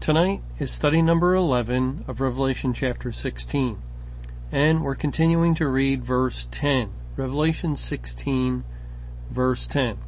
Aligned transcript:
Tonight 0.00 0.42
is 0.58 0.70
study 0.70 1.02
number 1.02 1.34
11 1.34 2.04
of 2.06 2.20
Revelation 2.20 2.72
chapter 2.72 3.10
16. 3.10 3.82
And 4.52 4.84
we're 4.84 4.94
continuing 4.94 5.54
to 5.56 5.66
read 5.66 6.04
verse 6.04 6.46
10. 6.52 6.92
Revelation 7.16 7.74
16 7.74 8.64
verse 9.30 9.66
10. 9.66 9.98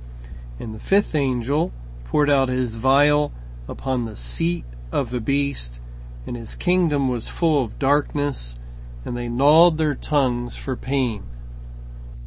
And 0.60 0.73
the 0.73 0.79
fifth 0.79 1.16
angel 1.16 1.73
poured 2.05 2.30
out 2.30 2.48
his 2.48 2.74
vial 2.74 3.32
upon 3.66 4.05
the 4.05 4.15
seat 4.15 4.65
of 4.93 5.10
the 5.10 5.20
beast 5.20 5.80
and 6.27 6.37
his 6.37 6.55
kingdom 6.55 7.09
was 7.09 7.27
full 7.27 7.65
of 7.65 7.79
darkness 7.79 8.57
and 9.05 9.16
they 9.16 9.29
gnawed 9.29 9.79
their 9.79 9.96
tongues 9.96 10.55
for 10.55 10.77
pain. 10.77 11.24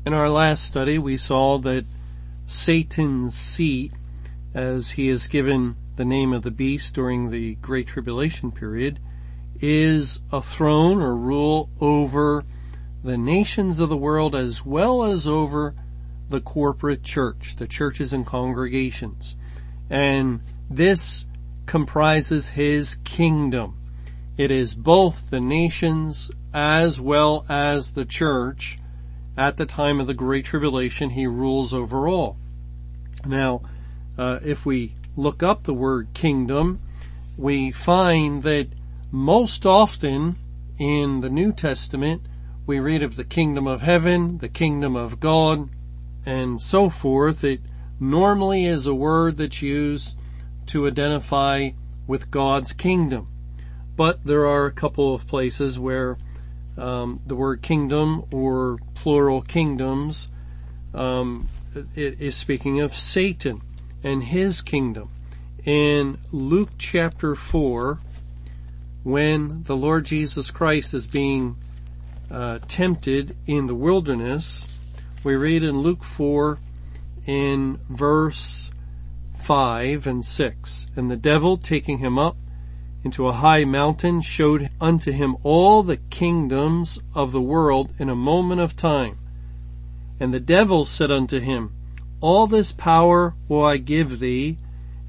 In 0.06 0.14
our 0.14 0.30
last 0.30 0.66
study 0.66 0.98
we 0.98 1.16
saw 1.16 1.58
that 1.60 1.86
Satan's 2.46 3.36
seat 3.36 3.94
as 4.54 4.92
he 4.92 5.10
is 5.10 5.28
given 5.28 5.76
the 5.96 6.06
name 6.06 6.34
of 6.34 6.42
the 6.42 6.52
beast 6.52 6.96
during 6.96 7.30
the 7.30 7.56
Great 7.56 7.88
Tribulation 7.88 8.52
period, 8.52 9.00
is 9.62 10.22
a 10.32 10.42
throne 10.42 11.02
or 11.02 11.16
rule 11.16 11.70
over 11.80 12.44
the 13.04 13.18
nations 13.18 13.80
of 13.80 13.90
the 13.90 13.98
world 13.98 14.36
as 14.36 14.66
well 14.66 15.04
as 15.04 15.28
over 15.28 15.76
the 16.30 16.42
corporate 16.42 17.04
church, 17.04 17.56
the 17.58 17.68
churches 17.68 18.14
and 18.14 18.26
congregations. 18.26 19.36
And 19.90 20.42
this 20.70 21.26
comprises 21.66 22.50
his 22.50 22.96
kingdom. 23.04 23.78
It 24.38 24.50
is 24.50 24.76
both 24.76 25.30
the 25.30 25.42
nations 25.42 26.32
as 26.54 27.00
well 27.00 27.46
as 27.50 27.92
the 27.92 28.06
church. 28.06 28.80
At 29.38 29.58
the 29.58 29.66
time 29.66 30.00
of 30.00 30.08
the 30.08 30.14
Great 30.14 30.46
Tribulation, 30.46 31.12
he 31.12 31.28
rules 31.28 31.74
over 31.74 32.08
all. 32.08 32.38
Now, 33.26 33.62
uh, 34.22 34.40
if 34.46 34.68
we 34.68 34.94
look 35.16 35.42
up 35.42 35.64
the 35.64 35.74
word 35.74 36.08
kingdom, 36.14 36.80
we 37.38 37.72
find 37.72 38.44
that 38.44 38.68
most 39.10 39.66
often 39.66 40.36
in 40.78 41.22
the 41.22 41.30
New 41.30 41.52
Testament, 41.52 42.22
we 42.68 42.80
read 42.80 43.02
of 43.02 43.16
the 43.16 43.24
kingdom 43.24 43.66
of 43.66 43.82
heaven, 43.82 44.38
the 44.38 44.48
kingdom 44.48 44.96
of 44.96 45.20
God, 45.20 45.70
and 46.24 46.62
so 46.62 46.88
forth. 46.88 47.44
It 47.44 47.62
normally 48.00 48.66
is 48.66 48.86
a 48.86 48.94
word 48.94 49.38
that's 49.38 49.64
used 49.64 50.20
to 50.68 50.86
identify 50.86 51.72
with 52.06 52.30
God's 52.30 52.74
kingdom. 52.74 53.28
But 53.96 54.24
there 54.24 54.46
are 54.46 54.68
a 54.68 54.72
couple 54.72 55.16
of 55.16 55.26
places 55.26 55.80
where 55.80 56.20
um, 56.78 57.22
the 57.26 57.36
word 57.36 57.64
kingdom 57.64 58.26
or 58.32 58.78
plural 58.94 59.42
kingdoms 59.42 60.28
um, 60.94 61.50
is 61.96 62.36
speaking 62.36 62.82
of 62.82 62.96
Satan 62.96 63.64
and 64.04 64.24
his 64.24 64.62
kingdom. 64.62 65.10
In 65.66 66.18
Luke 66.32 66.72
chapter 66.78 67.36
4, 67.36 68.00
when 69.04 69.64
the 69.64 69.76
Lord 69.76 70.06
Jesus 70.06 70.52
Christ 70.52 70.94
is 70.94 71.08
being 71.08 71.56
uh, 72.30 72.60
tempted 72.68 73.36
in 73.46 73.68
the 73.68 73.76
wilderness, 73.76 74.68
we 75.24 75.36
read 75.36 75.64
in 75.64 75.80
Luke 75.82 76.04
4 76.04 76.60
in 77.26 77.80
verse 77.90 78.72
5 79.40 80.08
and 80.08 80.26
6, 80.26 80.88
And 80.96 81.12
the 81.12 81.18
devil 81.18 81.58
taking 81.58 82.00
him 82.00 82.18
up 82.18 82.38
into 83.04 83.28
a 83.28 83.34
high 83.34 83.66
mountain 83.66 84.22
showed 84.22 84.70
unto 84.80 85.12
him 85.12 85.36
all 85.44 85.82
the 85.84 85.98
kingdoms 85.98 87.00
of 87.16 87.32
the 87.32 87.42
world 87.42 87.92
in 87.98 88.10
a 88.10 88.16
moment 88.16 88.62
of 88.62 88.76
time. 88.76 89.18
And 90.20 90.34
the 90.34 90.40
devil 90.40 90.86
said 90.86 91.10
unto 91.10 91.40
him, 91.40 91.74
all 92.22 92.48
this 92.48 92.72
power 92.72 93.36
will 93.48 93.64
I 93.64 93.78
give 93.78 94.20
thee, 94.20 94.58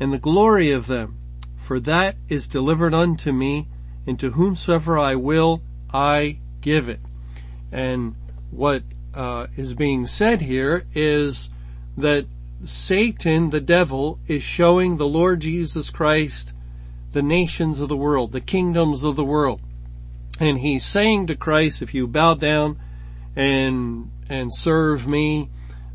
and 0.01 0.13
the 0.13 0.19
glory 0.19 0.71
of 0.73 0.87
them, 0.87 1.19
for 1.57 1.79
that 1.81 2.17
is 2.29 2.49
delivered 2.49 2.95
unto 2.95 3.31
me, 3.31 3.69
and 4.07 4.19
to 4.19 4.31
whomsoever 4.31 4.99
I 4.99 5.15
will, 5.15 5.63
I 5.93 6.39
give 6.61 6.89
it. 6.89 7.01
And 7.71 8.17
what 8.51 8.83
uh, 9.15 9.47
is 9.57 9.75
being 9.75 10.07
said 10.07 10.41
here 10.41 10.87
is 10.95 11.51
that 11.97 12.27
Satan, 12.65 13.51
the 13.51 13.61
devil, 13.61 14.19
is 14.27 14.43
showing 14.43 14.97
the 14.97 15.07
Lord 15.07 15.41
Jesus 15.41 15.91
Christ 15.91 16.55
the 17.13 17.23
nations 17.23 17.81
of 17.81 17.89
the 17.89 17.97
world, 17.97 18.33
the 18.33 18.41
kingdoms 18.41 19.05
of 19.05 19.17
the 19.17 19.25
world. 19.25 19.61
And 20.41 20.59
he's 20.59 20.85
saying 20.85 21.27
to 21.27 21.37
Christ, 21.37 21.83
if 21.83 21.93
you 21.93 22.07
bow 22.07 22.35
down 22.35 22.79
and, 23.37 24.11
and 24.31 24.55
serve 24.55 25.07
me, 25.07 25.51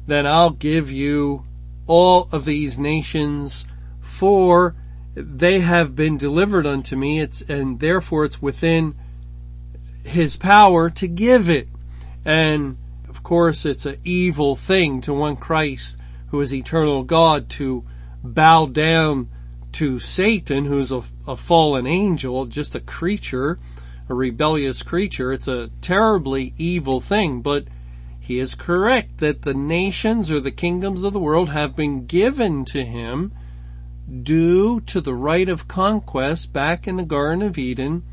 then 0.08 0.26
I'll 0.26 0.52
give 0.52 0.92
you 0.92 1.46
all 1.86 2.28
of 2.32 2.46
these 2.46 2.80
nations 2.80 3.68
for 4.00 4.76
they 5.14 5.60
have 5.62 5.96
been 5.96 6.18
delivered 6.18 6.66
unto 6.66 6.96
me. 6.96 7.20
It's, 7.20 7.42
and 7.42 7.80
therefore 7.80 8.26
it's 8.26 8.42
within 8.42 8.96
his 10.04 10.38
power 10.38 10.90
to 10.92 11.08
give 11.08 11.50
it. 11.50 11.68
And 12.24 12.78
of 13.10 13.24
course 13.24 13.66
it's 13.66 13.86
an 13.86 13.98
evil 14.04 14.56
thing 14.56 15.02
to 15.02 15.14
one 15.14 15.36
Christ 15.36 15.98
who 16.30 16.42
is 16.42 16.54
eternal 16.54 17.04
God 17.04 17.50
to 17.50 17.86
bow 18.24 18.68
down 18.68 19.30
to 19.74 20.00
Satan 20.00 20.66
who's 20.66 20.92
a, 20.92 21.04
a 21.28 21.36
fallen 21.38 21.86
angel, 21.86 22.46
just 22.46 22.76
a 22.76 22.80
creature, 22.80 23.60
a 24.10 24.14
rebellious 24.14 24.84
creature. 24.84 25.32
It's 25.32 25.48
a 25.48 25.70
terribly 25.82 26.54
evil 26.58 27.02
thing, 27.02 27.42
but 27.42 27.66
he 28.28 28.40
is 28.40 28.56
correct 28.56 29.20
that 29.20 29.44
the 29.44 29.54
nations 29.54 30.30
or 30.30 30.42
the 30.42 30.52
kingdoms 30.52 31.04
of 31.04 31.14
the 31.14 31.20
world 31.20 31.48
have 31.48 31.78
been 31.78 32.06
given 32.06 32.66
to 32.66 32.84
him 32.84 33.32
due 34.22 34.82
to 34.82 35.00
the 35.00 35.14
right 35.14 35.48
of 35.48 35.70
conquest 35.70 36.52
back 36.52 36.90
in 36.90 36.98
the 36.98 37.06
Garden 37.06 37.42
of 37.42 37.58
Eden. 37.58 38.04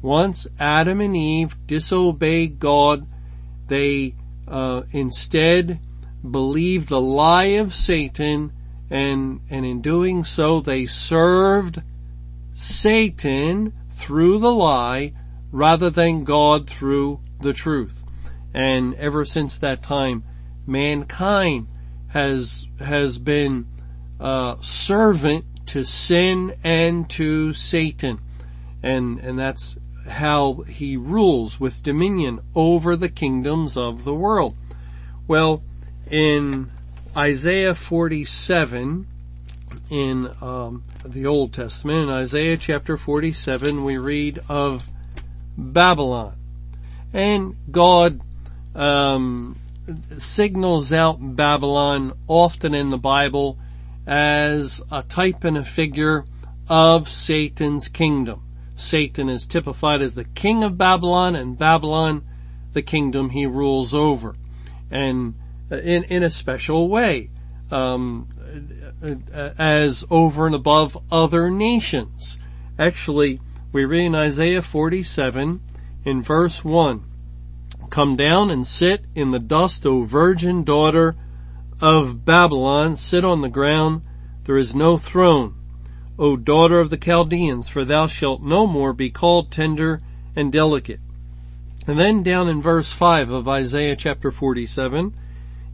Once 0.00 0.46
Adam 0.60 1.00
and 1.00 1.16
Eve 1.16 1.56
disobeyed 1.66 2.60
God, 2.60 3.04
they 3.66 4.14
uh, 4.46 4.82
instead 4.92 5.80
believed 6.30 6.88
the 6.88 7.00
lie 7.00 7.58
of 7.58 7.74
Satan 7.74 8.52
and, 8.90 9.40
and 9.50 9.66
in 9.66 9.82
doing 9.82 10.22
so 10.22 10.60
they 10.60 10.86
served 10.86 11.82
Satan 12.52 13.72
through 13.90 14.38
the 14.38 14.54
lie 14.54 15.14
rather 15.50 15.90
than 15.90 16.22
God 16.22 16.70
through 16.70 17.18
the 17.40 17.52
truth. 17.52 18.04
And 18.54 18.94
ever 18.94 19.24
since 19.24 19.58
that 19.58 19.82
time, 19.82 20.22
mankind 20.66 21.66
has, 22.08 22.66
has 22.78 23.18
been, 23.18 23.66
uh, 24.20 24.56
servant 24.60 25.44
to 25.66 25.84
sin 25.84 26.54
and 26.62 27.10
to 27.10 27.52
Satan. 27.52 28.20
And, 28.82 29.18
and 29.18 29.38
that's 29.38 29.76
how 30.08 30.62
he 30.68 30.96
rules 30.96 31.58
with 31.58 31.82
dominion 31.82 32.40
over 32.54 32.96
the 32.96 33.08
kingdoms 33.08 33.76
of 33.76 34.04
the 34.04 34.14
world. 34.14 34.56
Well, 35.26 35.62
in 36.10 36.70
Isaiah 37.16 37.74
47, 37.74 39.06
in 39.90 40.30
um, 40.40 40.84
the 41.04 41.26
Old 41.26 41.52
Testament, 41.52 42.08
in 42.08 42.10
Isaiah 42.10 42.56
chapter 42.56 42.96
47, 42.96 43.84
we 43.84 43.96
read 43.96 44.40
of 44.48 44.88
Babylon. 45.56 46.36
And 47.12 47.56
God 47.70 48.20
um, 48.74 49.58
signals 50.02 50.92
out 50.92 51.18
Babylon 51.20 52.14
often 52.28 52.74
in 52.74 52.90
the 52.90 52.98
Bible 52.98 53.58
as 54.06 54.82
a 54.90 55.02
type 55.02 55.44
and 55.44 55.56
a 55.56 55.64
figure 55.64 56.24
of 56.68 57.08
Satan's 57.08 57.88
kingdom. 57.88 58.42
Satan 58.76 59.28
is 59.28 59.46
typified 59.46 60.02
as 60.02 60.14
the 60.14 60.24
king 60.24 60.64
of 60.64 60.76
Babylon 60.76 61.36
and 61.36 61.56
Babylon 61.56 62.24
the 62.72 62.82
kingdom 62.82 63.30
he 63.30 63.46
rules 63.46 63.94
over. 63.94 64.34
And 64.90 65.34
in, 65.70 66.04
in 66.04 66.22
a 66.22 66.30
special 66.30 66.88
way, 66.88 67.30
um, 67.70 68.28
as 69.32 70.04
over 70.10 70.46
and 70.46 70.54
above 70.54 70.96
other 71.10 71.50
nations. 71.50 72.38
Actually, 72.78 73.40
we 73.72 73.84
read 73.84 74.06
in 74.06 74.14
Isaiah 74.14 74.62
47 74.62 75.60
in 76.04 76.22
verse 76.22 76.64
1, 76.64 77.04
Come 77.94 78.16
down 78.16 78.50
and 78.50 78.66
sit 78.66 79.04
in 79.14 79.30
the 79.30 79.38
dust, 79.38 79.86
O 79.86 80.02
virgin 80.02 80.64
daughter 80.64 81.14
of 81.80 82.24
Babylon. 82.24 82.96
Sit 82.96 83.24
on 83.24 83.40
the 83.40 83.48
ground. 83.48 84.02
There 84.42 84.56
is 84.56 84.74
no 84.74 84.98
throne. 84.98 85.54
O 86.18 86.36
daughter 86.36 86.80
of 86.80 86.90
the 86.90 86.96
Chaldeans, 86.96 87.68
for 87.68 87.84
thou 87.84 88.08
shalt 88.08 88.42
no 88.42 88.66
more 88.66 88.92
be 88.92 89.10
called 89.10 89.52
tender, 89.52 90.02
and 90.34 90.50
delicate. 90.50 90.98
And 91.86 91.96
then 91.96 92.24
down 92.24 92.48
in 92.48 92.60
verse 92.60 92.90
5 92.92 93.30
of 93.30 93.46
Isaiah 93.46 93.94
chapter 93.94 94.32
47, 94.32 95.14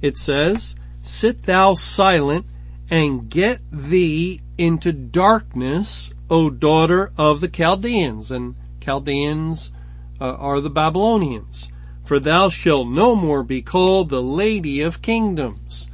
it 0.03 0.15
says, 0.15 0.77
Sit 1.01 1.45
thou 1.45 1.73
silent 1.73 2.45
and 2.91 3.31
get 3.31 3.63
thee 3.73 4.43
into 4.59 4.93
darkness, 4.93 6.13
O 6.29 6.51
daughter 6.51 7.13
of 7.17 7.41
the 7.41 7.49
Chaldeans. 7.49 8.31
And 8.31 8.57
Chaldeans 8.79 9.73
uh, 10.21 10.35
are 10.35 10.61
the 10.61 10.69
Babylonians. 10.69 11.71
For 12.11 12.19
thou 12.19 12.49
shalt 12.49 12.89
no 12.89 13.15
more 13.15 13.45
be 13.45 13.63
called 13.63 14.09
the 14.09 14.21
Lady 14.21 14.81
of 14.81 15.01
Kingdoms. 15.01 15.89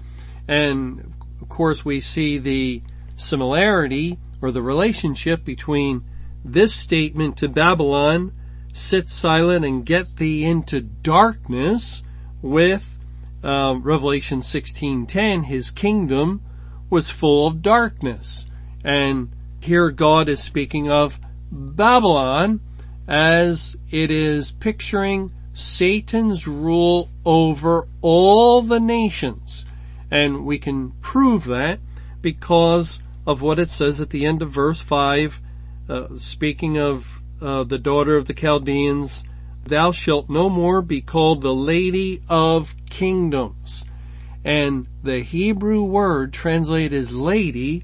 And 0.48 1.12
of 1.42 1.48
course 1.50 1.84
we 1.84 2.00
see 2.00 2.38
the 2.38 2.80
similarity 3.16 4.16
or 4.40 4.50
the 4.50 4.62
relationship 4.62 5.44
between 5.44 6.04
this 6.42 6.74
statement 6.74 7.36
to 7.36 7.50
Babylon, 7.50 8.32
sit 8.72 9.10
silent 9.10 9.66
and 9.66 9.84
get 9.84 10.16
thee 10.16 10.42
into 10.42 10.80
darkness 10.80 12.02
with 12.40 12.98
uh, 13.44 13.78
Revelation 13.78 14.40
16:10, 14.40 15.44
his 15.44 15.70
kingdom 15.70 16.40
was 16.88 17.10
full 17.10 17.46
of 17.46 17.60
darkness. 17.60 18.46
And 18.82 19.36
here 19.60 19.90
God 19.90 20.30
is 20.30 20.42
speaking 20.42 20.88
of 20.88 21.20
Babylon 21.52 22.60
as 23.06 23.76
it 23.90 24.10
is 24.10 24.50
picturing 24.52 25.30
Satan's 25.56 26.46
rule 26.46 27.08
over 27.24 27.88
all 28.02 28.60
the 28.60 28.78
nations. 28.78 29.64
And 30.10 30.44
we 30.44 30.58
can 30.58 30.90
prove 31.00 31.46
that 31.46 31.80
because 32.20 33.00
of 33.26 33.40
what 33.40 33.58
it 33.58 33.70
says 33.70 33.98
at 33.98 34.10
the 34.10 34.26
end 34.26 34.42
of 34.42 34.50
verse 34.50 34.82
5, 34.82 35.40
uh, 35.88 36.08
speaking 36.16 36.76
of 36.76 37.22
uh, 37.40 37.64
the 37.64 37.78
daughter 37.78 38.16
of 38.16 38.26
the 38.26 38.34
Chaldeans, 38.34 39.24
thou 39.64 39.92
shalt 39.92 40.28
no 40.28 40.50
more 40.50 40.82
be 40.82 41.00
called 41.00 41.40
the 41.40 41.54
lady 41.54 42.20
of 42.28 42.76
kingdoms. 42.90 43.86
And 44.44 44.86
the 45.02 45.20
Hebrew 45.20 45.84
word 45.84 46.34
translated 46.34 46.92
as 46.92 47.14
lady 47.14 47.82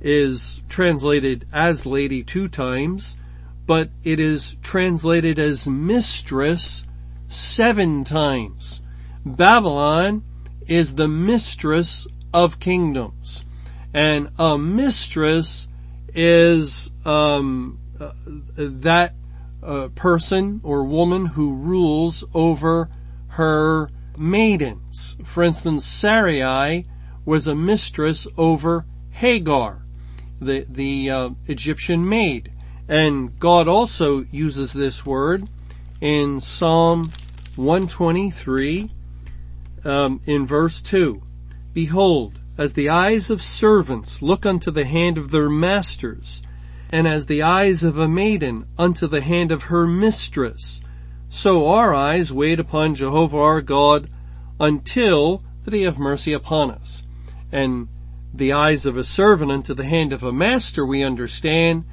is 0.00 0.62
translated 0.68 1.44
as 1.52 1.86
lady 1.86 2.22
two 2.22 2.46
times, 2.46 3.18
but 3.66 3.90
it 4.04 4.20
is 4.20 4.56
translated 4.62 5.40
as 5.40 5.68
mistress 5.68 6.86
seven 7.30 8.04
times. 8.04 8.82
Babylon 9.24 10.22
is 10.66 10.96
the 10.96 11.08
mistress 11.08 12.06
of 12.32 12.60
kingdoms. 12.60 13.44
And 13.92 14.30
a 14.38 14.58
mistress 14.58 15.68
is 16.14 16.92
um, 17.04 17.78
uh, 17.98 18.12
that 18.56 19.14
uh, 19.62 19.88
person 19.94 20.60
or 20.62 20.84
woman 20.84 21.26
who 21.26 21.56
rules 21.56 22.24
over 22.34 22.90
her 23.28 23.90
maidens. 24.16 25.16
For 25.24 25.42
instance, 25.42 25.86
Sarai 25.86 26.86
was 27.24 27.46
a 27.46 27.54
mistress 27.54 28.26
over 28.36 28.86
Hagar, 29.10 29.82
the 30.40 30.66
the 30.68 31.10
uh, 31.10 31.30
Egyptian 31.46 32.08
maid, 32.08 32.52
and 32.88 33.38
God 33.38 33.68
also 33.68 34.24
uses 34.30 34.72
this 34.72 35.04
word 35.04 35.48
in 36.00 36.40
Psalm 36.40 37.10
123 37.60 38.90
um, 39.84 40.20
in 40.24 40.46
verse 40.46 40.82
two. 40.82 41.22
Behold, 41.74 42.40
as 42.56 42.72
the 42.72 42.88
eyes 42.88 43.30
of 43.30 43.42
servants 43.42 44.22
look 44.22 44.44
unto 44.44 44.70
the 44.70 44.84
hand 44.84 45.18
of 45.18 45.30
their 45.30 45.48
masters, 45.48 46.42
and 46.92 47.06
as 47.06 47.26
the 47.26 47.42
eyes 47.42 47.84
of 47.84 47.98
a 47.98 48.08
maiden 48.08 48.66
unto 48.76 49.06
the 49.06 49.20
hand 49.20 49.52
of 49.52 49.64
her 49.64 49.86
mistress, 49.86 50.80
so 51.28 51.68
our 51.68 51.94
eyes 51.94 52.32
wait 52.32 52.58
upon 52.58 52.94
Jehovah 52.94 53.38
our 53.38 53.62
God 53.62 54.10
until 54.58 55.42
that 55.64 55.74
he 55.74 55.82
have 55.82 55.98
mercy 55.98 56.32
upon 56.32 56.70
us. 56.70 57.06
And 57.52 57.88
the 58.32 58.52
eyes 58.52 58.86
of 58.86 58.96
a 58.96 59.04
servant 59.04 59.52
unto 59.52 59.74
the 59.74 59.84
hand 59.84 60.12
of 60.12 60.22
a 60.22 60.32
master 60.32 60.84
we 60.84 61.02
understand, 61.02 61.84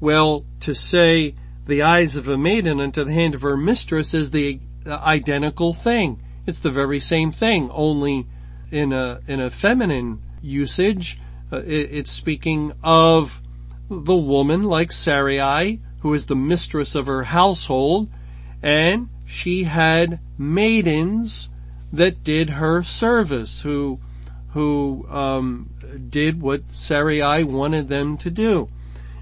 well, 0.00 0.44
to 0.60 0.74
say 0.74 1.34
the 1.66 1.82
eyes 1.82 2.16
of 2.16 2.26
a 2.26 2.38
maiden 2.38 2.80
unto 2.80 3.04
the 3.04 3.12
hand 3.12 3.34
of 3.34 3.42
her 3.42 3.56
mistress 3.56 4.12
is 4.14 4.30
the 4.30 4.60
identical 4.86 5.74
thing. 5.74 6.20
It's 6.46 6.60
the 6.60 6.70
very 6.70 7.00
same 7.00 7.32
thing, 7.32 7.70
only 7.70 8.26
in 8.70 8.92
a, 8.92 9.20
in 9.26 9.40
a 9.40 9.50
feminine 9.50 10.22
usage, 10.42 11.18
uh, 11.52 11.58
it, 11.58 11.90
it's 11.92 12.10
speaking 12.10 12.72
of 12.82 13.40
the 13.88 14.16
woman 14.16 14.64
like 14.64 14.92
Sarai, 14.92 15.80
who 16.00 16.14
is 16.14 16.26
the 16.26 16.36
mistress 16.36 16.94
of 16.94 17.06
her 17.06 17.24
household, 17.24 18.08
and 18.62 19.08
she 19.26 19.64
had 19.64 20.20
maidens 20.38 21.50
that 21.92 22.22
did 22.22 22.50
her 22.50 22.82
service, 22.82 23.60
who, 23.62 23.98
who, 24.52 25.06
um, 25.10 25.70
did 26.08 26.40
what 26.40 26.62
Sarai 26.72 27.42
wanted 27.44 27.88
them 27.88 28.16
to 28.18 28.30
do. 28.30 28.68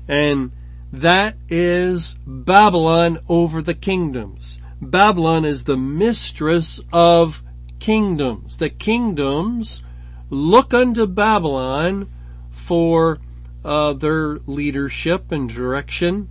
And 0.07 0.53
that 0.93 1.37
is 1.49 2.15
Babylon 2.27 3.19
over 3.29 3.63
the 3.63 3.75
kingdoms. 3.75 4.61
Babylon 4.81 5.45
is 5.45 5.65
the 5.65 5.77
mistress 5.77 6.81
of 6.93 7.43
kingdoms. 7.79 8.59
The 8.59 8.71
kingdoms 8.71 9.83
look 10.31 10.73
unto 10.73 11.07
Babylon 11.07 12.11
for 12.51 13.19
uh, 13.65 13.93
their 13.95 14.39
leadership 14.47 15.33
and 15.33 15.49
direction. 15.49 16.29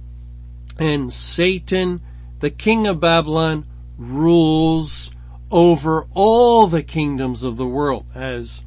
And 0.79 1.11
Satan, 1.11 2.01
the 2.39 2.51
king 2.51 2.87
of 2.87 2.99
Babylon, 2.99 3.65
rules 3.97 5.11
over 5.49 6.07
all 6.13 6.67
the 6.67 6.83
kingdoms 6.83 7.41
of 7.43 7.57
the 7.57 7.67
world, 7.67 8.05
as 8.13 8.63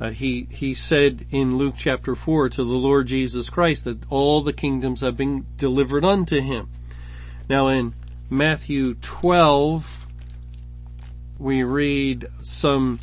uh, 0.00 0.10
he 0.10 0.46
he 0.50 0.72
said 0.72 1.26
in 1.30 1.58
Luke 1.58 1.74
chapter 1.76 2.14
four 2.14 2.48
to 2.48 2.64
the 2.64 2.70
Lord 2.70 3.08
Jesus 3.08 3.50
Christ 3.50 3.84
that 3.84 4.10
all 4.10 4.40
the 4.40 4.52
kingdoms 4.52 5.02
have 5.02 5.16
been 5.16 5.46
delivered 5.56 6.04
unto 6.04 6.40
him. 6.40 6.70
Now 7.48 7.68
in 7.68 7.94
Matthew 8.32 8.94
twelve, 8.94 10.06
we 11.40 11.64
read 11.64 12.26
some 12.42 13.00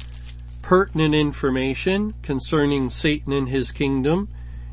pertinent 0.61 1.15
information 1.15 2.13
concerning 2.21 2.89
Satan 2.89 3.33
and 3.33 3.49
his 3.49 3.73
kingdom. 3.73 4.29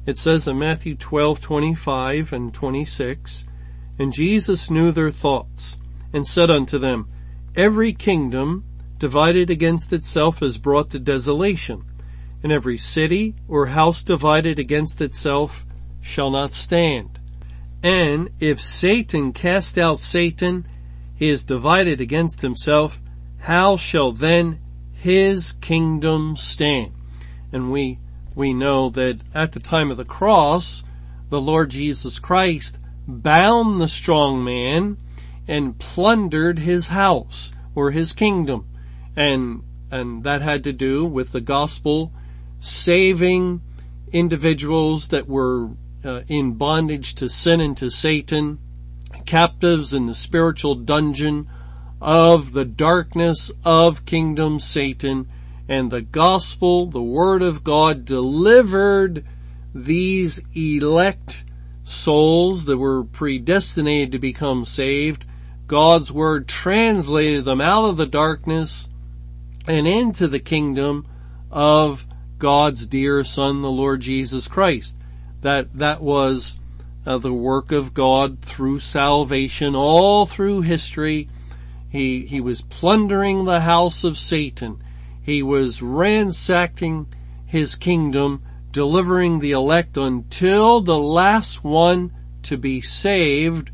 It 0.07 0.17
says 0.17 0.47
in 0.47 0.57
Matthew 0.57 0.95
12, 0.95 1.41
25 1.41 2.33
and 2.33 2.55
26, 2.55 3.47
And 3.99 4.13
Jesus 4.13 4.71
knew 4.71 4.93
their 4.93 5.11
thoughts, 5.11 5.81
and 6.13 6.25
said 6.25 6.53
unto 6.53 6.79
them, 6.79 7.09
Every 7.57 7.93
kingdom 7.93 8.65
divided 8.99 9.51
against 9.51 9.93
itself 9.93 10.41
is 10.41 10.57
brought 10.57 10.89
to 10.91 11.01
desolation, 11.01 11.83
and 12.45 12.53
every 12.53 12.79
city 12.79 13.35
or 13.49 13.67
house 13.67 14.05
divided 14.05 14.61
against 14.61 15.01
itself 15.01 15.67
shall 16.01 16.31
not 16.31 16.53
stand. 16.53 17.19
And 17.85 18.31
if 18.41 18.63
Satan 18.63 19.35
cast 19.35 19.77
out 19.77 19.99
Satan, 19.99 20.67
he 21.15 21.29
is 21.29 21.45
divided 21.45 22.01
against 22.01 22.41
himself, 22.41 23.03
how 23.41 23.77
shall 23.77 24.11
then 24.11 24.59
his 24.95 25.53
kingdom 25.53 26.35
stand? 26.39 26.95
And 27.53 27.71
we, 27.71 27.99
we 28.35 28.55
know 28.55 28.89
that 28.89 29.21
at 29.35 29.53
the 29.53 29.61
time 29.61 29.91
of 29.91 29.99
the 29.99 30.07
cross, 30.07 30.83
the 31.29 31.43
Lord 31.43 31.73
Jesus 31.73 32.19
Christ 32.19 32.79
bound 33.07 33.83
the 33.83 33.89
strong 33.89 34.43
man 34.43 34.97
and 35.47 35.79
plundered 35.79 36.61
his 36.61 36.87
house 36.87 37.53
or 37.75 37.91
his 37.91 38.15
kingdom. 38.15 38.67
And, 39.15 39.63
and 39.91 40.25
that 40.25 40.41
had 40.41 40.65
to 40.65 40.73
do 40.73 41.05
with 41.05 41.33
the 41.33 41.43
gospel 41.43 42.15
saving 42.61 43.61
individuals 44.11 45.09
that 45.09 45.29
were 45.29 45.69
uh, 46.05 46.23
in 46.29 46.55
bondage 46.55 47.15
to 47.17 47.29
sin 47.29 47.61
and 47.61 47.77
to 47.77 47.91
Satan, 47.91 48.59
captives 49.27 49.93
in 49.93 50.07
the 50.07 50.15
spiritual 50.15 50.75
dungeon 50.75 51.49
of 52.01 52.53
the 52.53 52.65
darkness 52.65 53.51
of 53.65 54.05
kingdom 54.05 54.61
Satan 54.61 55.29
and 55.69 55.91
the 55.91 56.03
gospel, 56.03 56.87
the 56.87 57.03
word 57.03 57.43
of 57.43 57.65
God 57.65 58.05
delivered 58.05 59.25
these 59.75 60.41
elect 60.55 61.45
souls 61.83 62.67
that 62.67 62.77
were 62.77 63.05
predestinated 63.05 64.13
to 64.13 64.19
become 64.19 64.65
saved. 64.65 65.25
God's 65.67 66.13
word 66.13 66.47
translated 66.47 67.45
them 67.45 67.61
out 67.61 67.87
of 67.87 67.97
the 67.97 68.07
darkness 68.07 68.89
and 69.67 69.87
into 69.87 70.29
the 70.29 70.41
kingdom 70.41 71.07
of 71.51 72.07
God's 72.39 72.87
dear 72.87 73.25
son, 73.25 73.63
the 73.63 73.71
Lord 73.71 74.03
Jesus 74.03 74.47
Christ. 74.47 74.97
That, 75.45 75.73
that 75.75 76.01
was 76.01 76.59
uh, 77.07 77.19
the 77.19 77.33
work 77.33 77.71
of 77.71 77.95
God 77.95 78.41
through 78.41 78.79
salvation 78.81 79.75
all 79.75 80.27
through 80.27 80.63
history 80.63 81.29
he, 81.95 82.27
he 82.27 82.41
was 82.41 82.61
plundering 82.61 83.45
the 83.45 83.61
house 83.61 84.03
of 84.03 84.19
Satan. 84.19 84.83
He 85.23 85.45
was 85.45 85.81
ransacking 85.81 87.07
his 87.47 87.77
kingdom, 87.77 88.43
delivering 88.73 89.39
the 89.39 89.53
elect 89.53 89.97
until 89.97 90.81
the 90.81 90.99
last 90.99 91.63
one 91.63 92.11
to 92.43 92.59
be 92.59 92.81
saved 92.81 93.71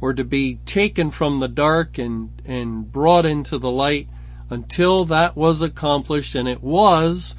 or 0.00 0.14
to 0.14 0.24
be 0.24 0.60
taken 0.64 1.10
from 1.10 1.40
the 1.40 1.48
dark 1.48 1.98
and, 1.98 2.40
and 2.46 2.90
brought 2.90 3.26
into 3.26 3.58
the 3.58 3.70
light 3.70 4.08
until 4.48 5.04
that 5.04 5.36
was 5.36 5.60
accomplished 5.60 6.34
and 6.34 6.48
it 6.48 6.62
was 6.62 7.34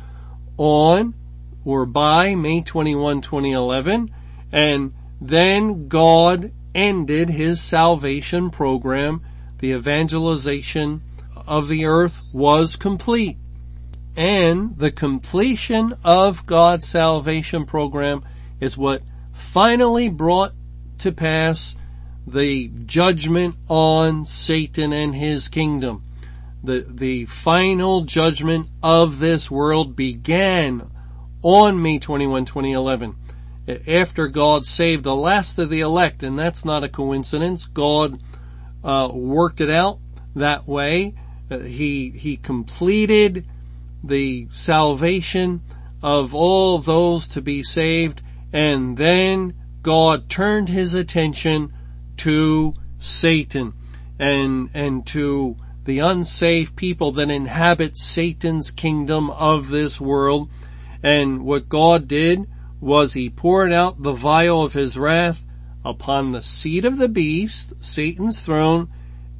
on 0.57 1.15
or 1.65 1.85
by 1.85 2.35
May 2.35 2.61
21, 2.61 3.21
2011 3.21 4.09
and 4.51 4.93
then 5.21 5.87
God 5.87 6.51
ended 6.73 7.29
his 7.29 7.61
salvation 7.61 8.49
program. 8.49 9.21
The 9.59 9.71
evangelization 9.71 11.01
of 11.47 11.67
the 11.67 11.85
earth 11.85 12.23
was 12.31 12.75
complete. 12.75 13.37
And 14.15 14.77
the 14.77 14.91
completion 14.91 15.93
of 16.03 16.45
God's 16.45 16.87
salvation 16.87 17.65
program 17.65 18.23
is 18.59 18.77
what 18.77 19.03
finally 19.31 20.09
brought 20.09 20.53
to 20.99 21.11
pass 21.11 21.75
the 22.27 22.69
judgment 22.85 23.55
on 23.67 24.25
Satan 24.25 24.93
and 24.93 25.15
his 25.15 25.47
kingdom. 25.47 26.03
The, 26.61 26.85
the 26.89 27.25
final 27.25 28.01
judgment 28.01 28.67
of 28.83 29.19
this 29.19 29.49
world 29.49 29.95
began 29.95 30.88
on 31.41 31.81
May 31.81 31.99
21, 31.99 32.45
2011. 32.45 33.15
After 33.87 34.27
God 34.27 34.65
saved 34.65 35.03
the 35.03 35.15
last 35.15 35.59
of 35.59 35.69
the 35.69 35.81
elect, 35.81 36.23
and 36.23 36.37
that's 36.37 36.65
not 36.65 36.83
a 36.83 36.89
coincidence. 36.89 37.65
God 37.65 38.21
uh, 38.83 39.09
worked 39.13 39.61
it 39.61 39.69
out 39.69 39.99
that 40.35 40.67
way. 40.67 41.13
Uh, 41.51 41.59
he 41.59 42.09
he 42.09 42.37
completed 42.37 43.45
the 44.03 44.47
salvation 44.51 45.61
of 46.01 46.33
all 46.33 46.79
those 46.79 47.27
to 47.29 47.41
be 47.41 47.61
saved, 47.61 48.21
and 48.51 48.97
then 48.97 49.53
God 49.81 50.29
turned 50.29 50.69
his 50.69 50.93
attention 50.93 51.73
to 52.17 52.73
Satan 52.97 53.73
and, 54.17 54.69
and 54.73 55.05
to 55.07 55.55
the 55.85 55.99
unsaved 55.99 56.75
people 56.75 57.11
that 57.13 57.31
inhabit 57.31 57.97
Satan's 57.97 58.71
kingdom 58.71 59.29
of 59.29 59.69
this 59.69 59.99
world. 59.99 60.49
And 61.01 61.45
what 61.45 61.69
God 61.69 62.07
did 62.07 62.47
was 62.79 63.13
he 63.13 63.29
poured 63.29 63.71
out 63.71 64.01
the 64.01 64.13
vial 64.13 64.63
of 64.63 64.73
his 64.73 64.97
wrath 64.97 65.45
upon 65.83 66.31
the 66.31 66.41
seat 66.41 66.85
of 66.85 66.97
the 66.97 67.09
beast, 67.09 67.73
Satan's 67.83 68.39
throne, 68.39 68.89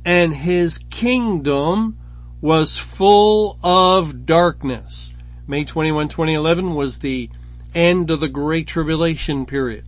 and 0.06 0.34
his 0.34 0.78
kingdom 0.90 1.98
was 2.42 2.78
full 2.78 3.60
of 3.64 4.26
darkness. 4.26 5.14
May 5.48 5.66
21, 5.66 6.08
2011 6.08 6.76
was 6.76 7.00
the 7.00 7.30
end 7.76 8.10
of 8.10 8.20
the 8.20 8.30
Great 8.30 8.68
Tribulation 8.68 9.46
period 9.46 9.86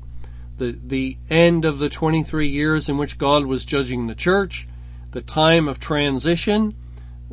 the, 0.61 0.77
the 0.85 1.17
end 1.29 1.65
of 1.65 1.79
the 1.79 1.89
23 1.89 2.47
years 2.47 2.87
in 2.87 2.97
which 2.97 3.17
God 3.17 3.45
was 3.45 3.65
judging 3.65 4.05
the 4.05 4.15
church, 4.15 4.67
the 5.09 5.21
time 5.21 5.67
of 5.67 5.79
transition, 5.79 6.75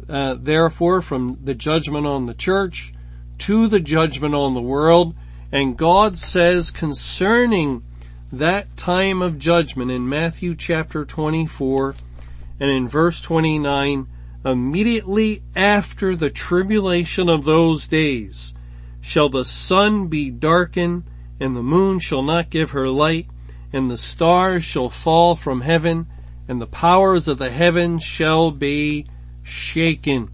uh, 0.09 0.35
therefore 0.40 1.02
from 1.02 1.38
the 1.45 1.54
judgment 1.54 2.07
on 2.07 2.25
the 2.25 2.35
church 2.35 2.95
to 3.38 3.68
the 3.68 3.80
judgment 3.80 4.35
on 4.35 4.54
the 4.54 4.61
world. 4.61 5.14
And 5.50 5.76
God 5.76 6.18
says 6.18 6.71
concerning 6.71 7.83
that 8.30 8.76
time 8.76 9.23
of 9.23 9.38
judgment 9.38 9.90
in 9.90 10.09
Matthew 10.09 10.54
chapter 10.54 11.04
24 11.04 11.95
and 12.61 12.71
in 12.71 12.88
verse 12.88 13.23
29, 13.23 14.07
immediately 14.45 15.42
after 15.57 16.14
the 16.14 16.30
tribulation 16.30 17.28
of 17.28 17.45
those 17.45 17.88
days 17.88 18.54
shall 19.00 19.28
the 19.28 19.45
sun 19.45 20.09
be 20.09 20.30
darkened 20.30 21.04
and 21.40 21.57
the 21.57 21.62
moon 21.62 21.99
shall 21.99 22.23
not 22.23 22.50
give 22.50 22.73
her 22.73 22.88
light, 22.88 23.26
and 23.73 23.90
the 23.90 23.99
stars 23.99 24.64
shall 24.64 24.88
fall 24.88 25.37
from 25.37 25.61
heaven, 25.61 26.07
and 26.49 26.61
the 26.61 26.66
powers 26.66 27.28
of 27.28 27.38
the 27.38 27.50
heavens 27.50 28.02
shall 28.02 28.50
be 28.50 29.07
shaken. 29.42 30.30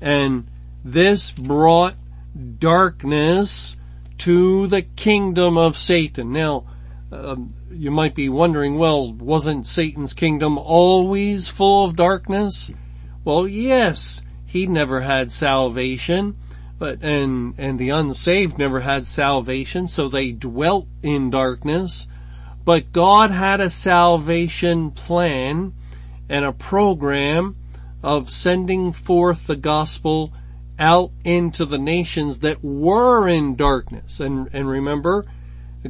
And 0.00 0.46
this 0.84 1.30
brought 1.30 1.96
darkness 2.58 3.76
to 4.18 4.66
the 4.66 4.82
kingdom 4.82 5.56
of 5.56 5.76
Satan. 5.76 6.32
Now, 6.32 6.66
um, 7.12 7.54
you 7.70 7.90
might 7.90 8.14
be 8.14 8.28
wondering, 8.28 8.78
well, 8.78 9.12
wasn't 9.12 9.66
Satan's 9.66 10.14
kingdom 10.14 10.58
always 10.58 11.48
full 11.48 11.84
of 11.84 11.96
darkness? 11.96 12.70
Well, 13.24 13.46
yes, 13.46 14.22
he 14.46 14.66
never 14.66 15.00
had 15.00 15.30
salvation 15.30 16.36
but 16.78 17.02
and 17.02 17.54
and 17.56 17.78
the 17.78 17.90
unsaved 17.90 18.58
never 18.58 18.80
had 18.80 19.06
salvation, 19.06 19.88
so 19.88 20.08
they 20.08 20.32
dwelt 20.32 20.86
in 21.02 21.30
darkness. 21.30 22.08
But 22.64 22.92
God 22.92 23.30
had 23.30 23.60
a 23.60 23.70
salvation 23.70 24.90
plan 24.90 25.72
and 26.28 26.44
a 26.44 26.52
program 26.52 27.56
of 28.02 28.30
sending 28.30 28.92
forth 28.92 29.46
the 29.46 29.56
gospel 29.56 30.32
out 30.78 31.10
into 31.24 31.64
the 31.64 31.78
nations 31.78 32.40
that 32.40 32.62
were 32.62 33.28
in 33.28 33.56
darkness. 33.56 34.20
And, 34.20 34.48
and 34.52 34.68
remember, 34.68 35.26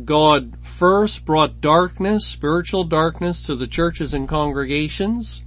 God 0.05 0.57
first 0.61 1.25
brought 1.25 1.61
darkness, 1.61 2.27
spiritual 2.27 2.85
darkness 2.85 3.47
to 3.47 3.55
the 3.55 3.67
churches 3.67 4.13
and 4.13 4.29
congregations 4.29 5.45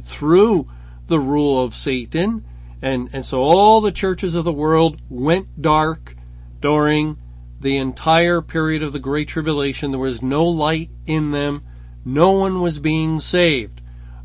through 0.00 0.68
the 1.08 1.18
rule 1.18 1.62
of 1.62 1.74
Satan. 1.74 2.44
And, 2.80 3.10
and 3.12 3.26
so 3.26 3.42
all 3.42 3.80
the 3.80 3.92
churches 3.92 4.34
of 4.34 4.44
the 4.44 4.52
world 4.52 5.00
went 5.10 5.60
dark 5.60 6.14
during 6.60 7.18
the 7.60 7.76
entire 7.76 8.40
period 8.40 8.82
of 8.82 8.92
the 8.92 9.00
Great 9.00 9.28
Tribulation. 9.28 9.90
There 9.90 10.00
was 10.00 10.22
no 10.22 10.46
light 10.46 10.90
in 11.06 11.32
them. 11.32 11.64
No 12.04 12.32
one 12.32 12.60
was 12.60 12.78
being 12.78 13.20
saved. 13.20 13.80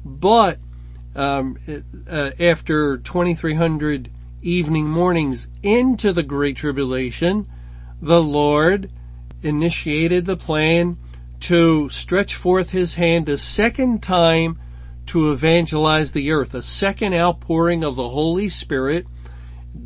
But 0.06 0.60
um, 1.16 1.58
uh, 2.10 2.32
after 2.40 2.98
2300 2.98 4.12
evening 4.44 4.88
mornings 4.88 5.48
into 5.62 6.12
the 6.14 6.24
Great 6.24 6.58
Tribulation, 6.58 7.48
the 8.02 8.22
Lord 8.22 8.92
initiated 9.42 10.26
the 10.26 10.38
plan 10.38 10.98
to 11.40 11.90
stretch 11.90 12.36
forth 12.36 12.72
his 12.72 12.94
hand 12.96 13.28
a 13.28 13.38
second 13.38 14.04
time 14.04 14.60
to 15.08 15.32
evangelize 15.32 16.12
the 16.12 16.32
earth, 16.32 16.54
a 16.54 16.62
second 16.62 17.14
outpouring 17.14 17.84
of 17.84 17.96
the 17.96 18.10
Holy 18.10 18.50
Spirit 18.50 19.06